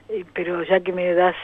Eh, 0.08 0.24
pero 0.34 0.62
ya 0.64 0.80
que 0.80 0.92
me 0.92 1.14
das 1.14 1.36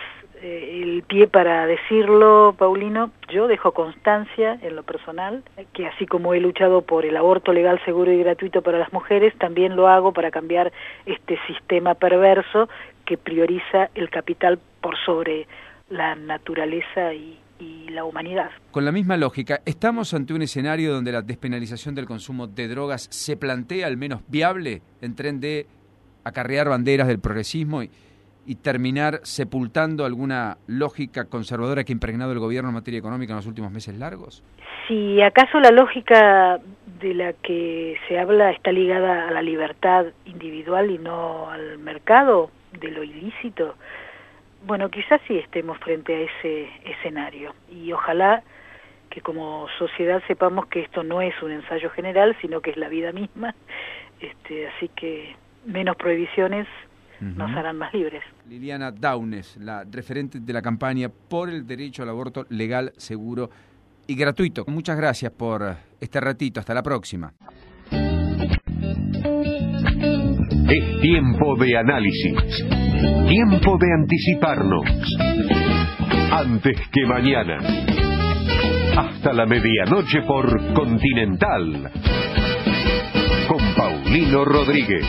eh, 0.42 0.80
el 0.83 1.02
pie 1.04 1.26
para 1.28 1.66
decirlo, 1.66 2.54
Paulino, 2.59 3.12
yo 3.28 3.47
dejo 3.47 3.73
constancia 3.73 4.59
en 4.61 4.76
lo 4.76 4.83
personal 4.83 5.42
que 5.73 5.87
así 5.87 6.06
como 6.06 6.35
he 6.35 6.40
luchado 6.40 6.83
por 6.83 7.06
el 7.06 7.16
aborto 7.16 7.52
legal, 7.52 7.80
seguro 7.85 8.12
y 8.12 8.18
gratuito 8.18 8.61
para 8.61 8.78
las 8.78 8.92
mujeres, 8.92 9.35
también 9.38 9.76
lo 9.76 9.88
hago 9.88 10.12
para 10.12 10.30
cambiar 10.30 10.73
este 11.06 11.38
sistema 11.47 11.94
perverso 11.94 12.68
que 13.06 13.16
prioriza 13.16 13.90
el 13.94 14.11
capital 14.11 14.59
por 14.80 14.97
sobre 15.06 15.47
la 15.88 16.14
naturaleza 16.14 17.12
y, 17.14 17.38
y 17.59 17.88
la 17.91 18.05
humanidad. 18.05 18.50
Con 18.71 18.85
la 18.85 18.93
misma 18.93 19.17
lógica, 19.17 19.61
¿estamos 19.64 20.14
ante 20.14 20.35
un 20.35 20.43
escenario 20.43 20.93
donde 20.93 21.12
la 21.12 21.23
despenalización 21.23 21.95
del 21.95 22.07
consumo 22.07 22.47
de 22.47 22.69
drogas 22.69 23.09
se 23.11 23.37
plantea 23.37 23.87
al 23.87 23.97
menos 23.97 24.23
viable 24.29 24.83
en 25.00 25.14
tren 25.14 25.41
de 25.41 25.67
acarrear 26.25 26.69
banderas 26.69 27.07
del 27.07 27.21
progresismo 27.21 27.83
y, 27.83 27.91
y 28.47 28.57
terminar 28.57 29.21
sepultando 29.23 30.05
alguna 30.05 30.59
lógica 30.67 31.26
conservadora 31.26 31.85
que 31.85 31.93
ha 31.93 31.95
impregnado 31.95 32.33
el 32.33 32.38
gobierno 32.38 32.71
en 32.71 32.75
materia 32.75 32.99
económica 32.99 33.33
en 33.33 33.37
los 33.37 33.47
últimos 33.47 33.71
meses 33.71 33.97
largos? 33.97 34.43
Si 34.88 35.21
acaso 35.23 35.61
la 35.61 35.71
lógica 35.71 36.59
de 37.00 37.14
la 37.14 37.33
que 37.33 37.97
se 38.09 38.19
habla 38.19 38.50
está 38.50 38.73
ligada 38.73 39.29
a 39.29 39.31
la 39.31 39.43
libertad 39.43 40.07
individual 40.26 40.91
y 40.91 40.99
no 40.99 41.50
al 41.50 41.79
mercado 41.79 42.50
de 42.81 42.91
lo 42.91 43.03
ilícito, 43.03 43.76
bueno, 44.66 44.88
quizás 44.90 45.21
sí 45.26 45.37
estemos 45.38 45.78
frente 45.78 46.14
a 46.14 46.21
ese 46.21 46.68
escenario 46.85 47.54
y 47.71 47.92
ojalá 47.92 48.42
que 49.11 49.21
como 49.21 49.66
sociedad 49.78 50.23
sepamos 50.26 50.66
que 50.66 50.80
esto 50.80 51.04
no 51.04 51.21
es 51.21 51.35
un 51.42 51.52
ensayo 51.52 51.90
general, 51.90 52.37
sino 52.40 52.61
que 52.61 52.71
es 52.71 52.76
la 52.76 52.88
vida 52.88 53.12
misma, 53.12 53.54
este, 54.21 54.68
así 54.68 54.88
que 54.88 55.37
menos 55.66 55.97
prohibiciones 55.97 56.66
nos 57.21 57.50
harán 57.56 57.78
más 57.78 57.94
libres. 57.94 58.23
Liliana 58.49 58.90
Daunes, 58.90 59.56
la 59.56 59.85
referente 59.90 60.40
de 60.40 60.52
la 60.52 60.61
campaña 60.61 61.09
por 61.09 61.49
el 61.49 61.66
derecho 61.66 62.02
al 62.02 62.11
aborto 62.11 62.44
legal, 62.50 62.92
seguro 62.97 63.49
y 64.06 64.14
gratuito. 64.14 64.64
Muchas 64.66 64.97
gracias 64.97 65.33
por 65.33 65.62
este 66.00 66.21
ratito. 66.21 66.61
Hasta 66.61 66.75
la 66.75 66.83
próxima. 66.83 67.33
Es 70.68 71.00
tiempo 71.00 71.56
de 71.56 71.76
análisis, 71.76 72.64
tiempo 73.04 73.76
de 73.78 73.92
anticiparnos. 73.92 74.84
Antes 76.32 76.76
que 76.92 77.04
mañana. 77.06 77.58
Hasta 78.96 79.32
la 79.32 79.46
medianoche 79.46 80.23
por 80.26 80.46
Continental. 80.75 81.90
Con 83.49 83.75
Paulino 83.75 84.44
Rodríguez. 84.44 85.04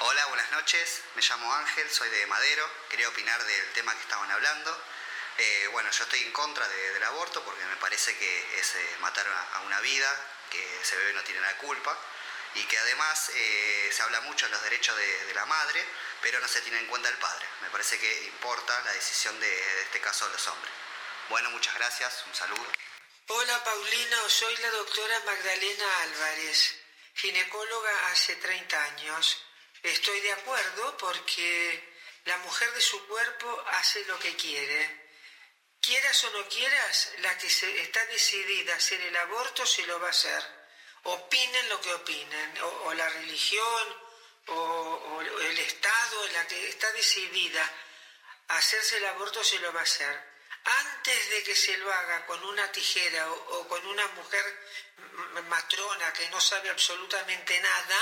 Hola, 0.00 0.22
buenas 0.28 0.50
noches. 0.52 1.04
Me 1.16 1.22
llamo 1.22 1.52
Ángel, 1.52 1.84
soy 1.90 2.08
de 2.08 2.26
Madero. 2.28 2.62
Quería 2.90 3.08
opinar 3.08 3.38
del 3.40 3.66
tema 3.74 3.92
que 3.92 4.00
estaban 4.00 4.30
hablando. 4.30 4.70
Eh, 5.38 5.68
bueno, 5.72 5.88
yo 5.92 6.04
estoy 6.04 6.20
en 6.26 6.32
contra 6.32 6.64
de- 6.68 6.94
del 6.94 7.04
aborto 7.04 7.42
porque 7.44 7.64
me 7.68 7.76
parece 7.80 8.12
que 8.16 8.30
es 8.60 8.68
eh, 8.76 8.96
matar 9.02 9.24
a, 9.26 9.58
a 9.58 9.66
una 9.66 9.80
vida, 9.80 10.08
que 10.50 10.60
ese 10.82 10.96
bebé 10.96 11.12
no 11.14 11.22
tiene 11.24 11.40
la 11.40 11.56
culpa 11.60 11.92
y 12.54 12.62
que 12.64 12.78
además 12.78 13.30
eh, 13.34 13.90
se 13.92 14.02
habla 14.02 14.20
mucho 14.22 14.46
de 14.46 14.52
los 14.52 14.62
derechos 14.62 14.96
de, 14.96 15.34
la 15.34 15.46
madre, 15.46 15.84
pero 16.20 16.40
no 16.40 16.48
se 16.48 16.60
tiene 16.62 16.78
en 16.78 16.86
cuenta 16.86 17.08
el 17.08 17.16
padre. 17.16 17.46
Me 17.62 17.70
parece 17.70 17.98
que 17.98 18.24
importa 18.24 18.78
la 18.84 18.92
decisión 18.92 19.38
de, 19.38 19.82
este 19.82 20.00
caso 20.00 20.26
de 20.26 20.32
los 20.32 20.46
hombres. 20.48 20.72
Bueno, 21.28 21.50
muchas 21.50 21.74
gracias, 21.74 22.24
un 22.26 22.34
saludo. 22.34 22.66
Hola 23.28 23.62
Paulino, 23.62 24.28
soy 24.28 24.56
la 24.56 24.70
doctora 24.70 25.20
Magdalena 25.20 26.02
Álvarez, 26.02 26.74
ginecóloga 27.14 28.08
hace 28.08 28.34
30 28.36 28.84
años. 28.84 29.44
Estoy 29.82 30.20
de 30.20 30.32
acuerdo 30.32 30.96
porque 30.98 31.94
la 32.24 32.36
mujer 32.38 32.72
de 32.72 32.80
su 32.80 33.06
cuerpo 33.06 33.64
hace 33.72 34.04
lo 34.06 34.18
que 34.18 34.34
quiere. 34.34 35.08
Quieras 35.80 36.24
o 36.24 36.30
no 36.30 36.48
quieras, 36.48 37.12
la 37.18 37.38
que 37.38 37.46
está 37.46 38.04
decidida 38.06 38.74
a 38.74 38.76
hacer 38.76 39.00
el 39.00 39.16
aborto 39.16 39.64
se 39.64 39.86
lo 39.86 40.00
va 40.00 40.08
a 40.08 40.10
hacer. 40.10 40.59
Opinen 41.02 41.68
lo 41.68 41.80
que 41.80 41.94
opinen, 41.94 42.58
o, 42.62 42.94
la 42.94 43.08
religión, 43.08 43.96
o, 44.48 45.22
el 45.40 45.58
Estado, 45.58 46.28
la 46.28 46.46
que 46.46 46.68
está 46.68 46.90
decidida 46.92 47.70
a 48.48 48.58
hacerse 48.58 48.98
el 48.98 49.06
aborto 49.06 49.42
se 49.42 49.58
lo 49.60 49.72
va 49.72 49.80
a 49.80 49.84
hacer 49.84 50.30
antes 50.64 51.30
de 51.30 51.42
que 51.42 51.54
se 51.54 51.76
lo 51.78 51.92
haga 51.92 52.26
con 52.26 52.42
una 52.44 52.70
tijera 52.70 53.30
o, 53.30 53.68
con 53.68 53.86
una 53.86 54.06
mujer 54.08 54.44
matrona 55.48 56.12
que 56.12 56.28
no 56.30 56.40
sabe 56.40 56.70
absolutamente 56.70 57.58
nada, 57.60 57.98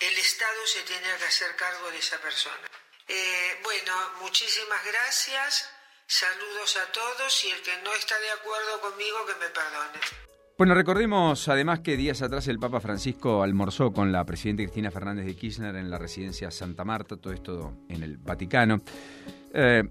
el 0.00 0.16
Estado 0.18 0.66
se 0.66 0.82
tiene 0.82 1.16
que 1.16 1.24
hacer 1.24 1.54
cargo 1.56 1.90
de 1.90 1.98
esa 1.98 2.18
persona. 2.18 2.68
Eh, 3.06 3.60
bueno, 3.62 4.10
muchísimas 4.20 4.84
gracias, 4.84 5.70
saludos 6.06 6.76
a 6.76 6.92
todos 6.92 7.44
y 7.44 7.50
el 7.50 7.62
que 7.62 7.76
no 7.78 7.94
está 7.94 8.18
de 8.18 8.30
acuerdo 8.30 8.80
conmigo 8.80 9.26
que 9.26 9.34
me 9.36 9.48
perdone. 9.50 10.27
Bueno, 10.58 10.74
recordemos 10.74 11.48
además 11.48 11.78
que 11.78 11.96
días 11.96 12.20
atrás 12.20 12.48
el 12.48 12.58
Papa 12.58 12.80
Francisco 12.80 13.44
almorzó 13.44 13.92
con 13.92 14.10
la 14.10 14.26
presidenta 14.26 14.64
Cristina 14.64 14.90
Fernández 14.90 15.24
de 15.24 15.36
Kirchner 15.36 15.76
en 15.76 15.88
la 15.88 15.98
residencia 15.98 16.50
Santa 16.50 16.84
Marta, 16.84 17.16
todo 17.16 17.32
esto 17.32 17.74
en 17.88 18.02
el 18.02 18.16
Vaticano. 18.16 18.78
Eh, 19.54 19.84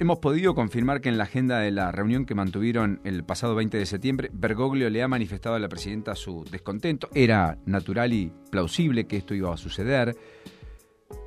hemos 0.00 0.18
podido 0.18 0.56
confirmar 0.56 1.00
que 1.00 1.10
en 1.10 1.16
la 1.16 1.22
agenda 1.22 1.60
de 1.60 1.70
la 1.70 1.92
reunión 1.92 2.26
que 2.26 2.34
mantuvieron 2.34 3.00
el 3.04 3.22
pasado 3.22 3.54
20 3.54 3.78
de 3.78 3.86
septiembre, 3.86 4.30
Bergoglio 4.32 4.90
le 4.90 5.00
ha 5.00 5.06
manifestado 5.06 5.54
a 5.54 5.60
la 5.60 5.68
presidenta 5.68 6.16
su 6.16 6.42
descontento. 6.50 7.08
Era 7.14 7.56
natural 7.64 8.12
y 8.12 8.32
plausible 8.50 9.06
que 9.06 9.18
esto 9.18 9.32
iba 9.32 9.54
a 9.54 9.56
suceder 9.56 10.16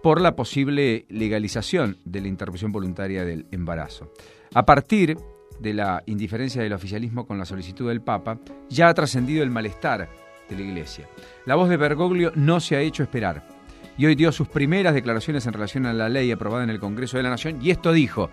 por 0.04 0.20
la 0.20 0.36
posible 0.36 1.06
legalización 1.08 2.00
de 2.04 2.20
la 2.20 2.28
interrupción 2.28 2.74
voluntaria 2.74 3.24
del 3.24 3.48
embarazo. 3.52 4.12
A 4.54 4.66
partir 4.66 5.16
de 5.62 5.74
la 5.74 6.04
indiferencia 6.06 6.62
del 6.62 6.74
oficialismo 6.74 7.26
con 7.26 7.38
la 7.38 7.46
solicitud 7.46 7.88
del 7.88 8.02
Papa, 8.02 8.40
ya 8.70 8.90
ha 8.90 8.94
trascendido 8.94 9.44
el 9.44 9.50
malestar 9.50 10.10
de 10.50 10.56
la 10.56 10.62
Iglesia. 10.62 11.08
La 11.46 11.56
voz 11.56 11.70
de 11.70 11.78
Bergoglio 11.78 12.32
no 12.36 12.60
se 12.60 12.76
ha 12.76 12.82
hecho 12.82 13.04
esperar 13.04 13.44
y 13.98 14.06
hoy 14.06 14.16
dio 14.16 14.32
sus 14.32 14.48
primeras 14.48 14.94
declaraciones 14.94 15.46
en 15.46 15.54
relación 15.54 15.86
a 15.86 15.94
la 15.94 16.10
ley 16.10 16.32
aprobada 16.32 16.64
en 16.64 16.70
el 16.70 16.80
Congreso 16.80 17.18
de 17.18 17.24
la 17.24 17.30
Nación 17.30 17.60
y 17.62 17.72
esto 17.72 17.92
dijo, 17.92 18.30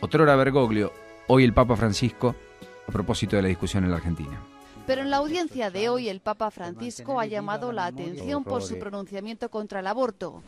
otrora 0.00 0.36
Bergoglio, 0.36 0.92
hoy 1.28 1.44
el 1.44 1.52
Papa 1.52 1.76
Francisco, 1.76 2.34
a 2.88 2.92
propósito 2.92 3.36
de 3.36 3.42
la 3.42 3.48
discusión 3.48 3.84
en 3.84 3.90
la 3.90 3.96
Argentina. 3.96 4.40
Pero 4.90 5.02
en 5.02 5.10
la 5.10 5.18
audiencia 5.18 5.70
de 5.70 5.88
hoy 5.88 6.08
el 6.08 6.18
Papa 6.18 6.50
Francisco 6.50 7.20
ha 7.20 7.26
llamado 7.26 7.70
la 7.70 7.86
atención 7.86 8.42
por 8.42 8.60
su 8.60 8.76
pronunciamiento 8.76 9.48
contra 9.48 9.78
el 9.78 9.86
aborto. 9.86 10.42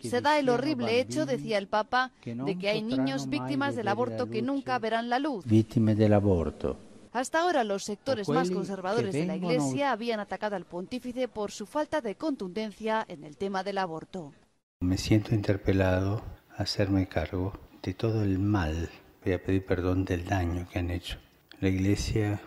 Se 0.00 0.20
da 0.20 0.40
el 0.40 0.48
horrible 0.48 0.98
hecho, 0.98 1.24
decía 1.24 1.58
el 1.58 1.68
Papa, 1.68 2.10
de 2.24 2.58
que 2.58 2.68
hay 2.68 2.82
niños 2.82 3.28
víctimas 3.28 3.76
del 3.76 3.86
aborto 3.86 4.28
que 4.28 4.42
nunca 4.42 4.80
verán 4.80 5.10
la 5.10 5.20
luz. 5.20 5.44
Hasta 7.12 7.40
ahora 7.40 7.62
los 7.62 7.84
sectores 7.84 8.28
más 8.28 8.50
conservadores 8.50 9.12
de 9.12 9.26
la 9.26 9.36
Iglesia 9.36 9.92
habían 9.92 10.18
atacado 10.18 10.56
al 10.56 10.64
pontífice 10.64 11.28
por 11.28 11.52
su 11.52 11.66
falta 11.66 12.00
de 12.00 12.16
contundencia 12.16 13.04
en 13.06 13.22
el 13.22 13.36
tema 13.36 13.62
del 13.62 13.78
aborto. 13.78 14.32
Me 14.80 14.98
siento 14.98 15.36
interpelado 15.36 16.20
a 16.58 16.64
hacerme 16.64 17.06
cargo 17.06 17.52
de 17.80 17.94
todo 17.94 18.24
el 18.24 18.40
mal. 18.40 18.90
Voy 19.24 19.34
a 19.34 19.40
pedir 19.44 19.64
perdón 19.64 20.04
del 20.04 20.24
daño 20.24 20.66
que 20.68 20.80
han 20.80 20.90
hecho. 20.90 21.18
La 21.60 21.68
Iglesia 21.68 22.40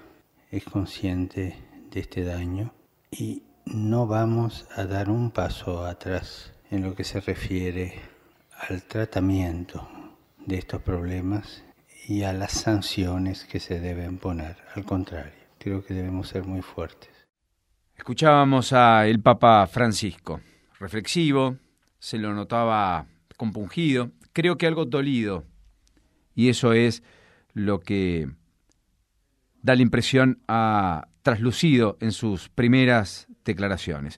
es 0.51 0.63
consciente 0.63 1.57
de 1.91 1.99
este 1.99 2.23
daño 2.23 2.73
y 3.11 3.43
no 3.65 4.07
vamos 4.07 4.67
a 4.75 4.85
dar 4.85 5.09
un 5.09 5.31
paso 5.31 5.85
atrás 5.85 6.53
en 6.71 6.83
lo 6.83 6.95
que 6.95 7.03
se 7.03 7.19
refiere 7.19 7.99
al 8.69 8.83
tratamiento 8.83 9.87
de 10.45 10.57
estos 10.57 10.81
problemas 10.81 11.63
y 12.07 12.23
a 12.23 12.31
las 12.31 12.53
sanciones 12.53 13.43
que 13.45 13.59
se 13.59 13.79
deben 13.79 14.17
poner. 14.17 14.57
Al 14.75 14.85
contrario, 14.85 15.33
creo 15.59 15.83
que 15.83 15.93
debemos 15.93 16.29
ser 16.29 16.45
muy 16.45 16.61
fuertes. 16.61 17.09
Escuchábamos 17.95 18.71
a 18.71 19.05
el 19.07 19.19
Papa 19.19 19.67
Francisco, 19.67 20.39
reflexivo, 20.79 21.57
se 21.99 22.17
lo 22.17 22.33
notaba 22.33 23.07
compungido, 23.35 24.11
creo 24.31 24.57
que 24.57 24.67
algo 24.67 24.85
dolido, 24.85 25.43
y 26.35 26.49
eso 26.49 26.73
es 26.73 27.03
lo 27.53 27.79
que 27.79 28.29
da 29.67 29.75
la 29.75 29.81
impresión 29.81 30.39
ha 30.47 31.09
traslucido 31.23 31.97
en 31.99 32.13
sus 32.13 32.47
primeras 32.47 33.27
declaraciones. 33.43 34.17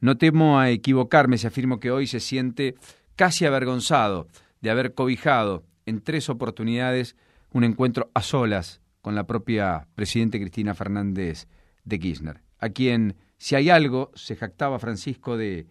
No 0.00 0.16
temo 0.16 0.60
a 0.60 0.70
equivocarme 0.70 1.38
si 1.38 1.48
afirmo 1.48 1.80
que 1.80 1.90
hoy 1.90 2.06
se 2.06 2.20
siente 2.20 2.76
casi 3.16 3.46
avergonzado 3.46 4.28
de 4.60 4.70
haber 4.70 4.94
cobijado 4.94 5.64
en 5.86 6.02
tres 6.02 6.28
oportunidades 6.28 7.16
un 7.50 7.64
encuentro 7.64 8.12
a 8.14 8.22
solas 8.22 8.80
con 9.02 9.16
la 9.16 9.26
propia 9.26 9.88
presidenta 9.96 10.38
Cristina 10.38 10.72
Fernández 10.72 11.48
de 11.82 11.98
Kirchner, 11.98 12.42
a 12.60 12.68
quien, 12.68 13.16
si 13.38 13.56
hay 13.56 13.70
algo, 13.70 14.12
se 14.14 14.36
jactaba 14.36 14.78
Francisco 14.78 15.36
de 15.36 15.66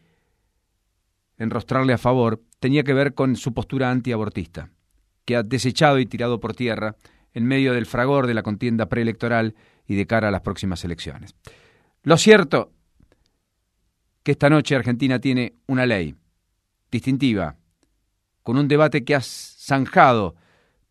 enrostrarle 1.37 1.93
a 1.93 1.97
favor, 1.97 2.41
tenía 2.59 2.83
que 2.83 2.93
ver 2.93 3.13
con 3.13 3.37
su 3.37 3.53
postura 3.53 3.91
antiabortista, 3.91 4.71
que 5.23 5.37
ha 5.37 5.43
desechado 5.43 5.99
y 5.99 6.05
tirado 6.05 6.41
por 6.41 6.53
tierra 6.53 6.97
en 7.35 7.45
medio 7.45 7.73
del 7.73 7.85
fragor 7.85 8.25
de 8.25 8.33
la 8.33 8.41
contienda 8.41 8.87
preelectoral 8.87 9.53
y 9.85 9.95
de 9.95 10.07
cara 10.07 10.29
a 10.29 10.31
las 10.31 10.41
próximas 10.41 10.83
elecciones. 10.83 11.35
Lo 12.01 12.17
cierto 12.17 12.71
que 14.23 14.31
esta 14.31 14.49
noche 14.49 14.75
Argentina 14.75 15.19
tiene 15.19 15.53
una 15.67 15.85
ley, 15.85 16.15
distintiva, 16.89 17.57
con 18.41 18.57
un 18.57 18.67
debate 18.67 19.03
que 19.03 19.15
ha 19.15 19.21
zanjado 19.21 20.35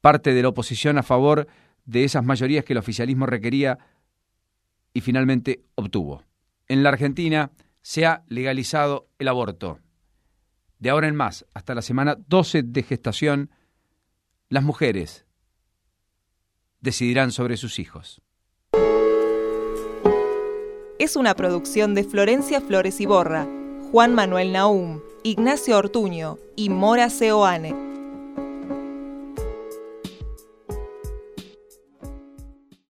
parte 0.00 0.34
de 0.34 0.42
la 0.42 0.48
oposición 0.48 0.98
a 0.98 1.02
favor 1.02 1.48
de 1.84 2.04
esas 2.04 2.24
mayorías 2.24 2.64
que 2.64 2.74
el 2.74 2.78
oficialismo 2.78 3.26
requería 3.26 3.78
y 4.92 5.00
finalmente 5.00 5.64
obtuvo. 5.74 6.22
En 6.68 6.82
la 6.82 6.90
Argentina 6.90 7.50
se 7.80 8.06
ha 8.06 8.22
legalizado 8.28 9.08
el 9.18 9.28
aborto. 9.28 9.80
De 10.78 10.90
ahora 10.90 11.08
en 11.08 11.16
más, 11.16 11.46
hasta 11.54 11.74
la 11.74 11.82
semana 11.82 12.16
12 12.28 12.62
de 12.62 12.82
gestación, 12.82 13.50
las 14.48 14.62
mujeres 14.62 15.23
decidirán 16.84 17.32
sobre 17.32 17.56
sus 17.56 17.78
hijos. 17.78 18.20
Es 20.98 21.16
una 21.16 21.34
producción 21.34 21.94
de 21.94 22.04
Florencia 22.04 22.60
Flores 22.60 23.00
y 23.00 23.06
Borra, 23.06 23.48
Juan 23.90 24.14
Manuel 24.14 24.52
Naum, 24.52 25.00
Ignacio 25.22 25.76
Ortuño 25.78 26.38
y 26.56 26.68
Mora 26.68 27.10
Seoane 27.10 27.93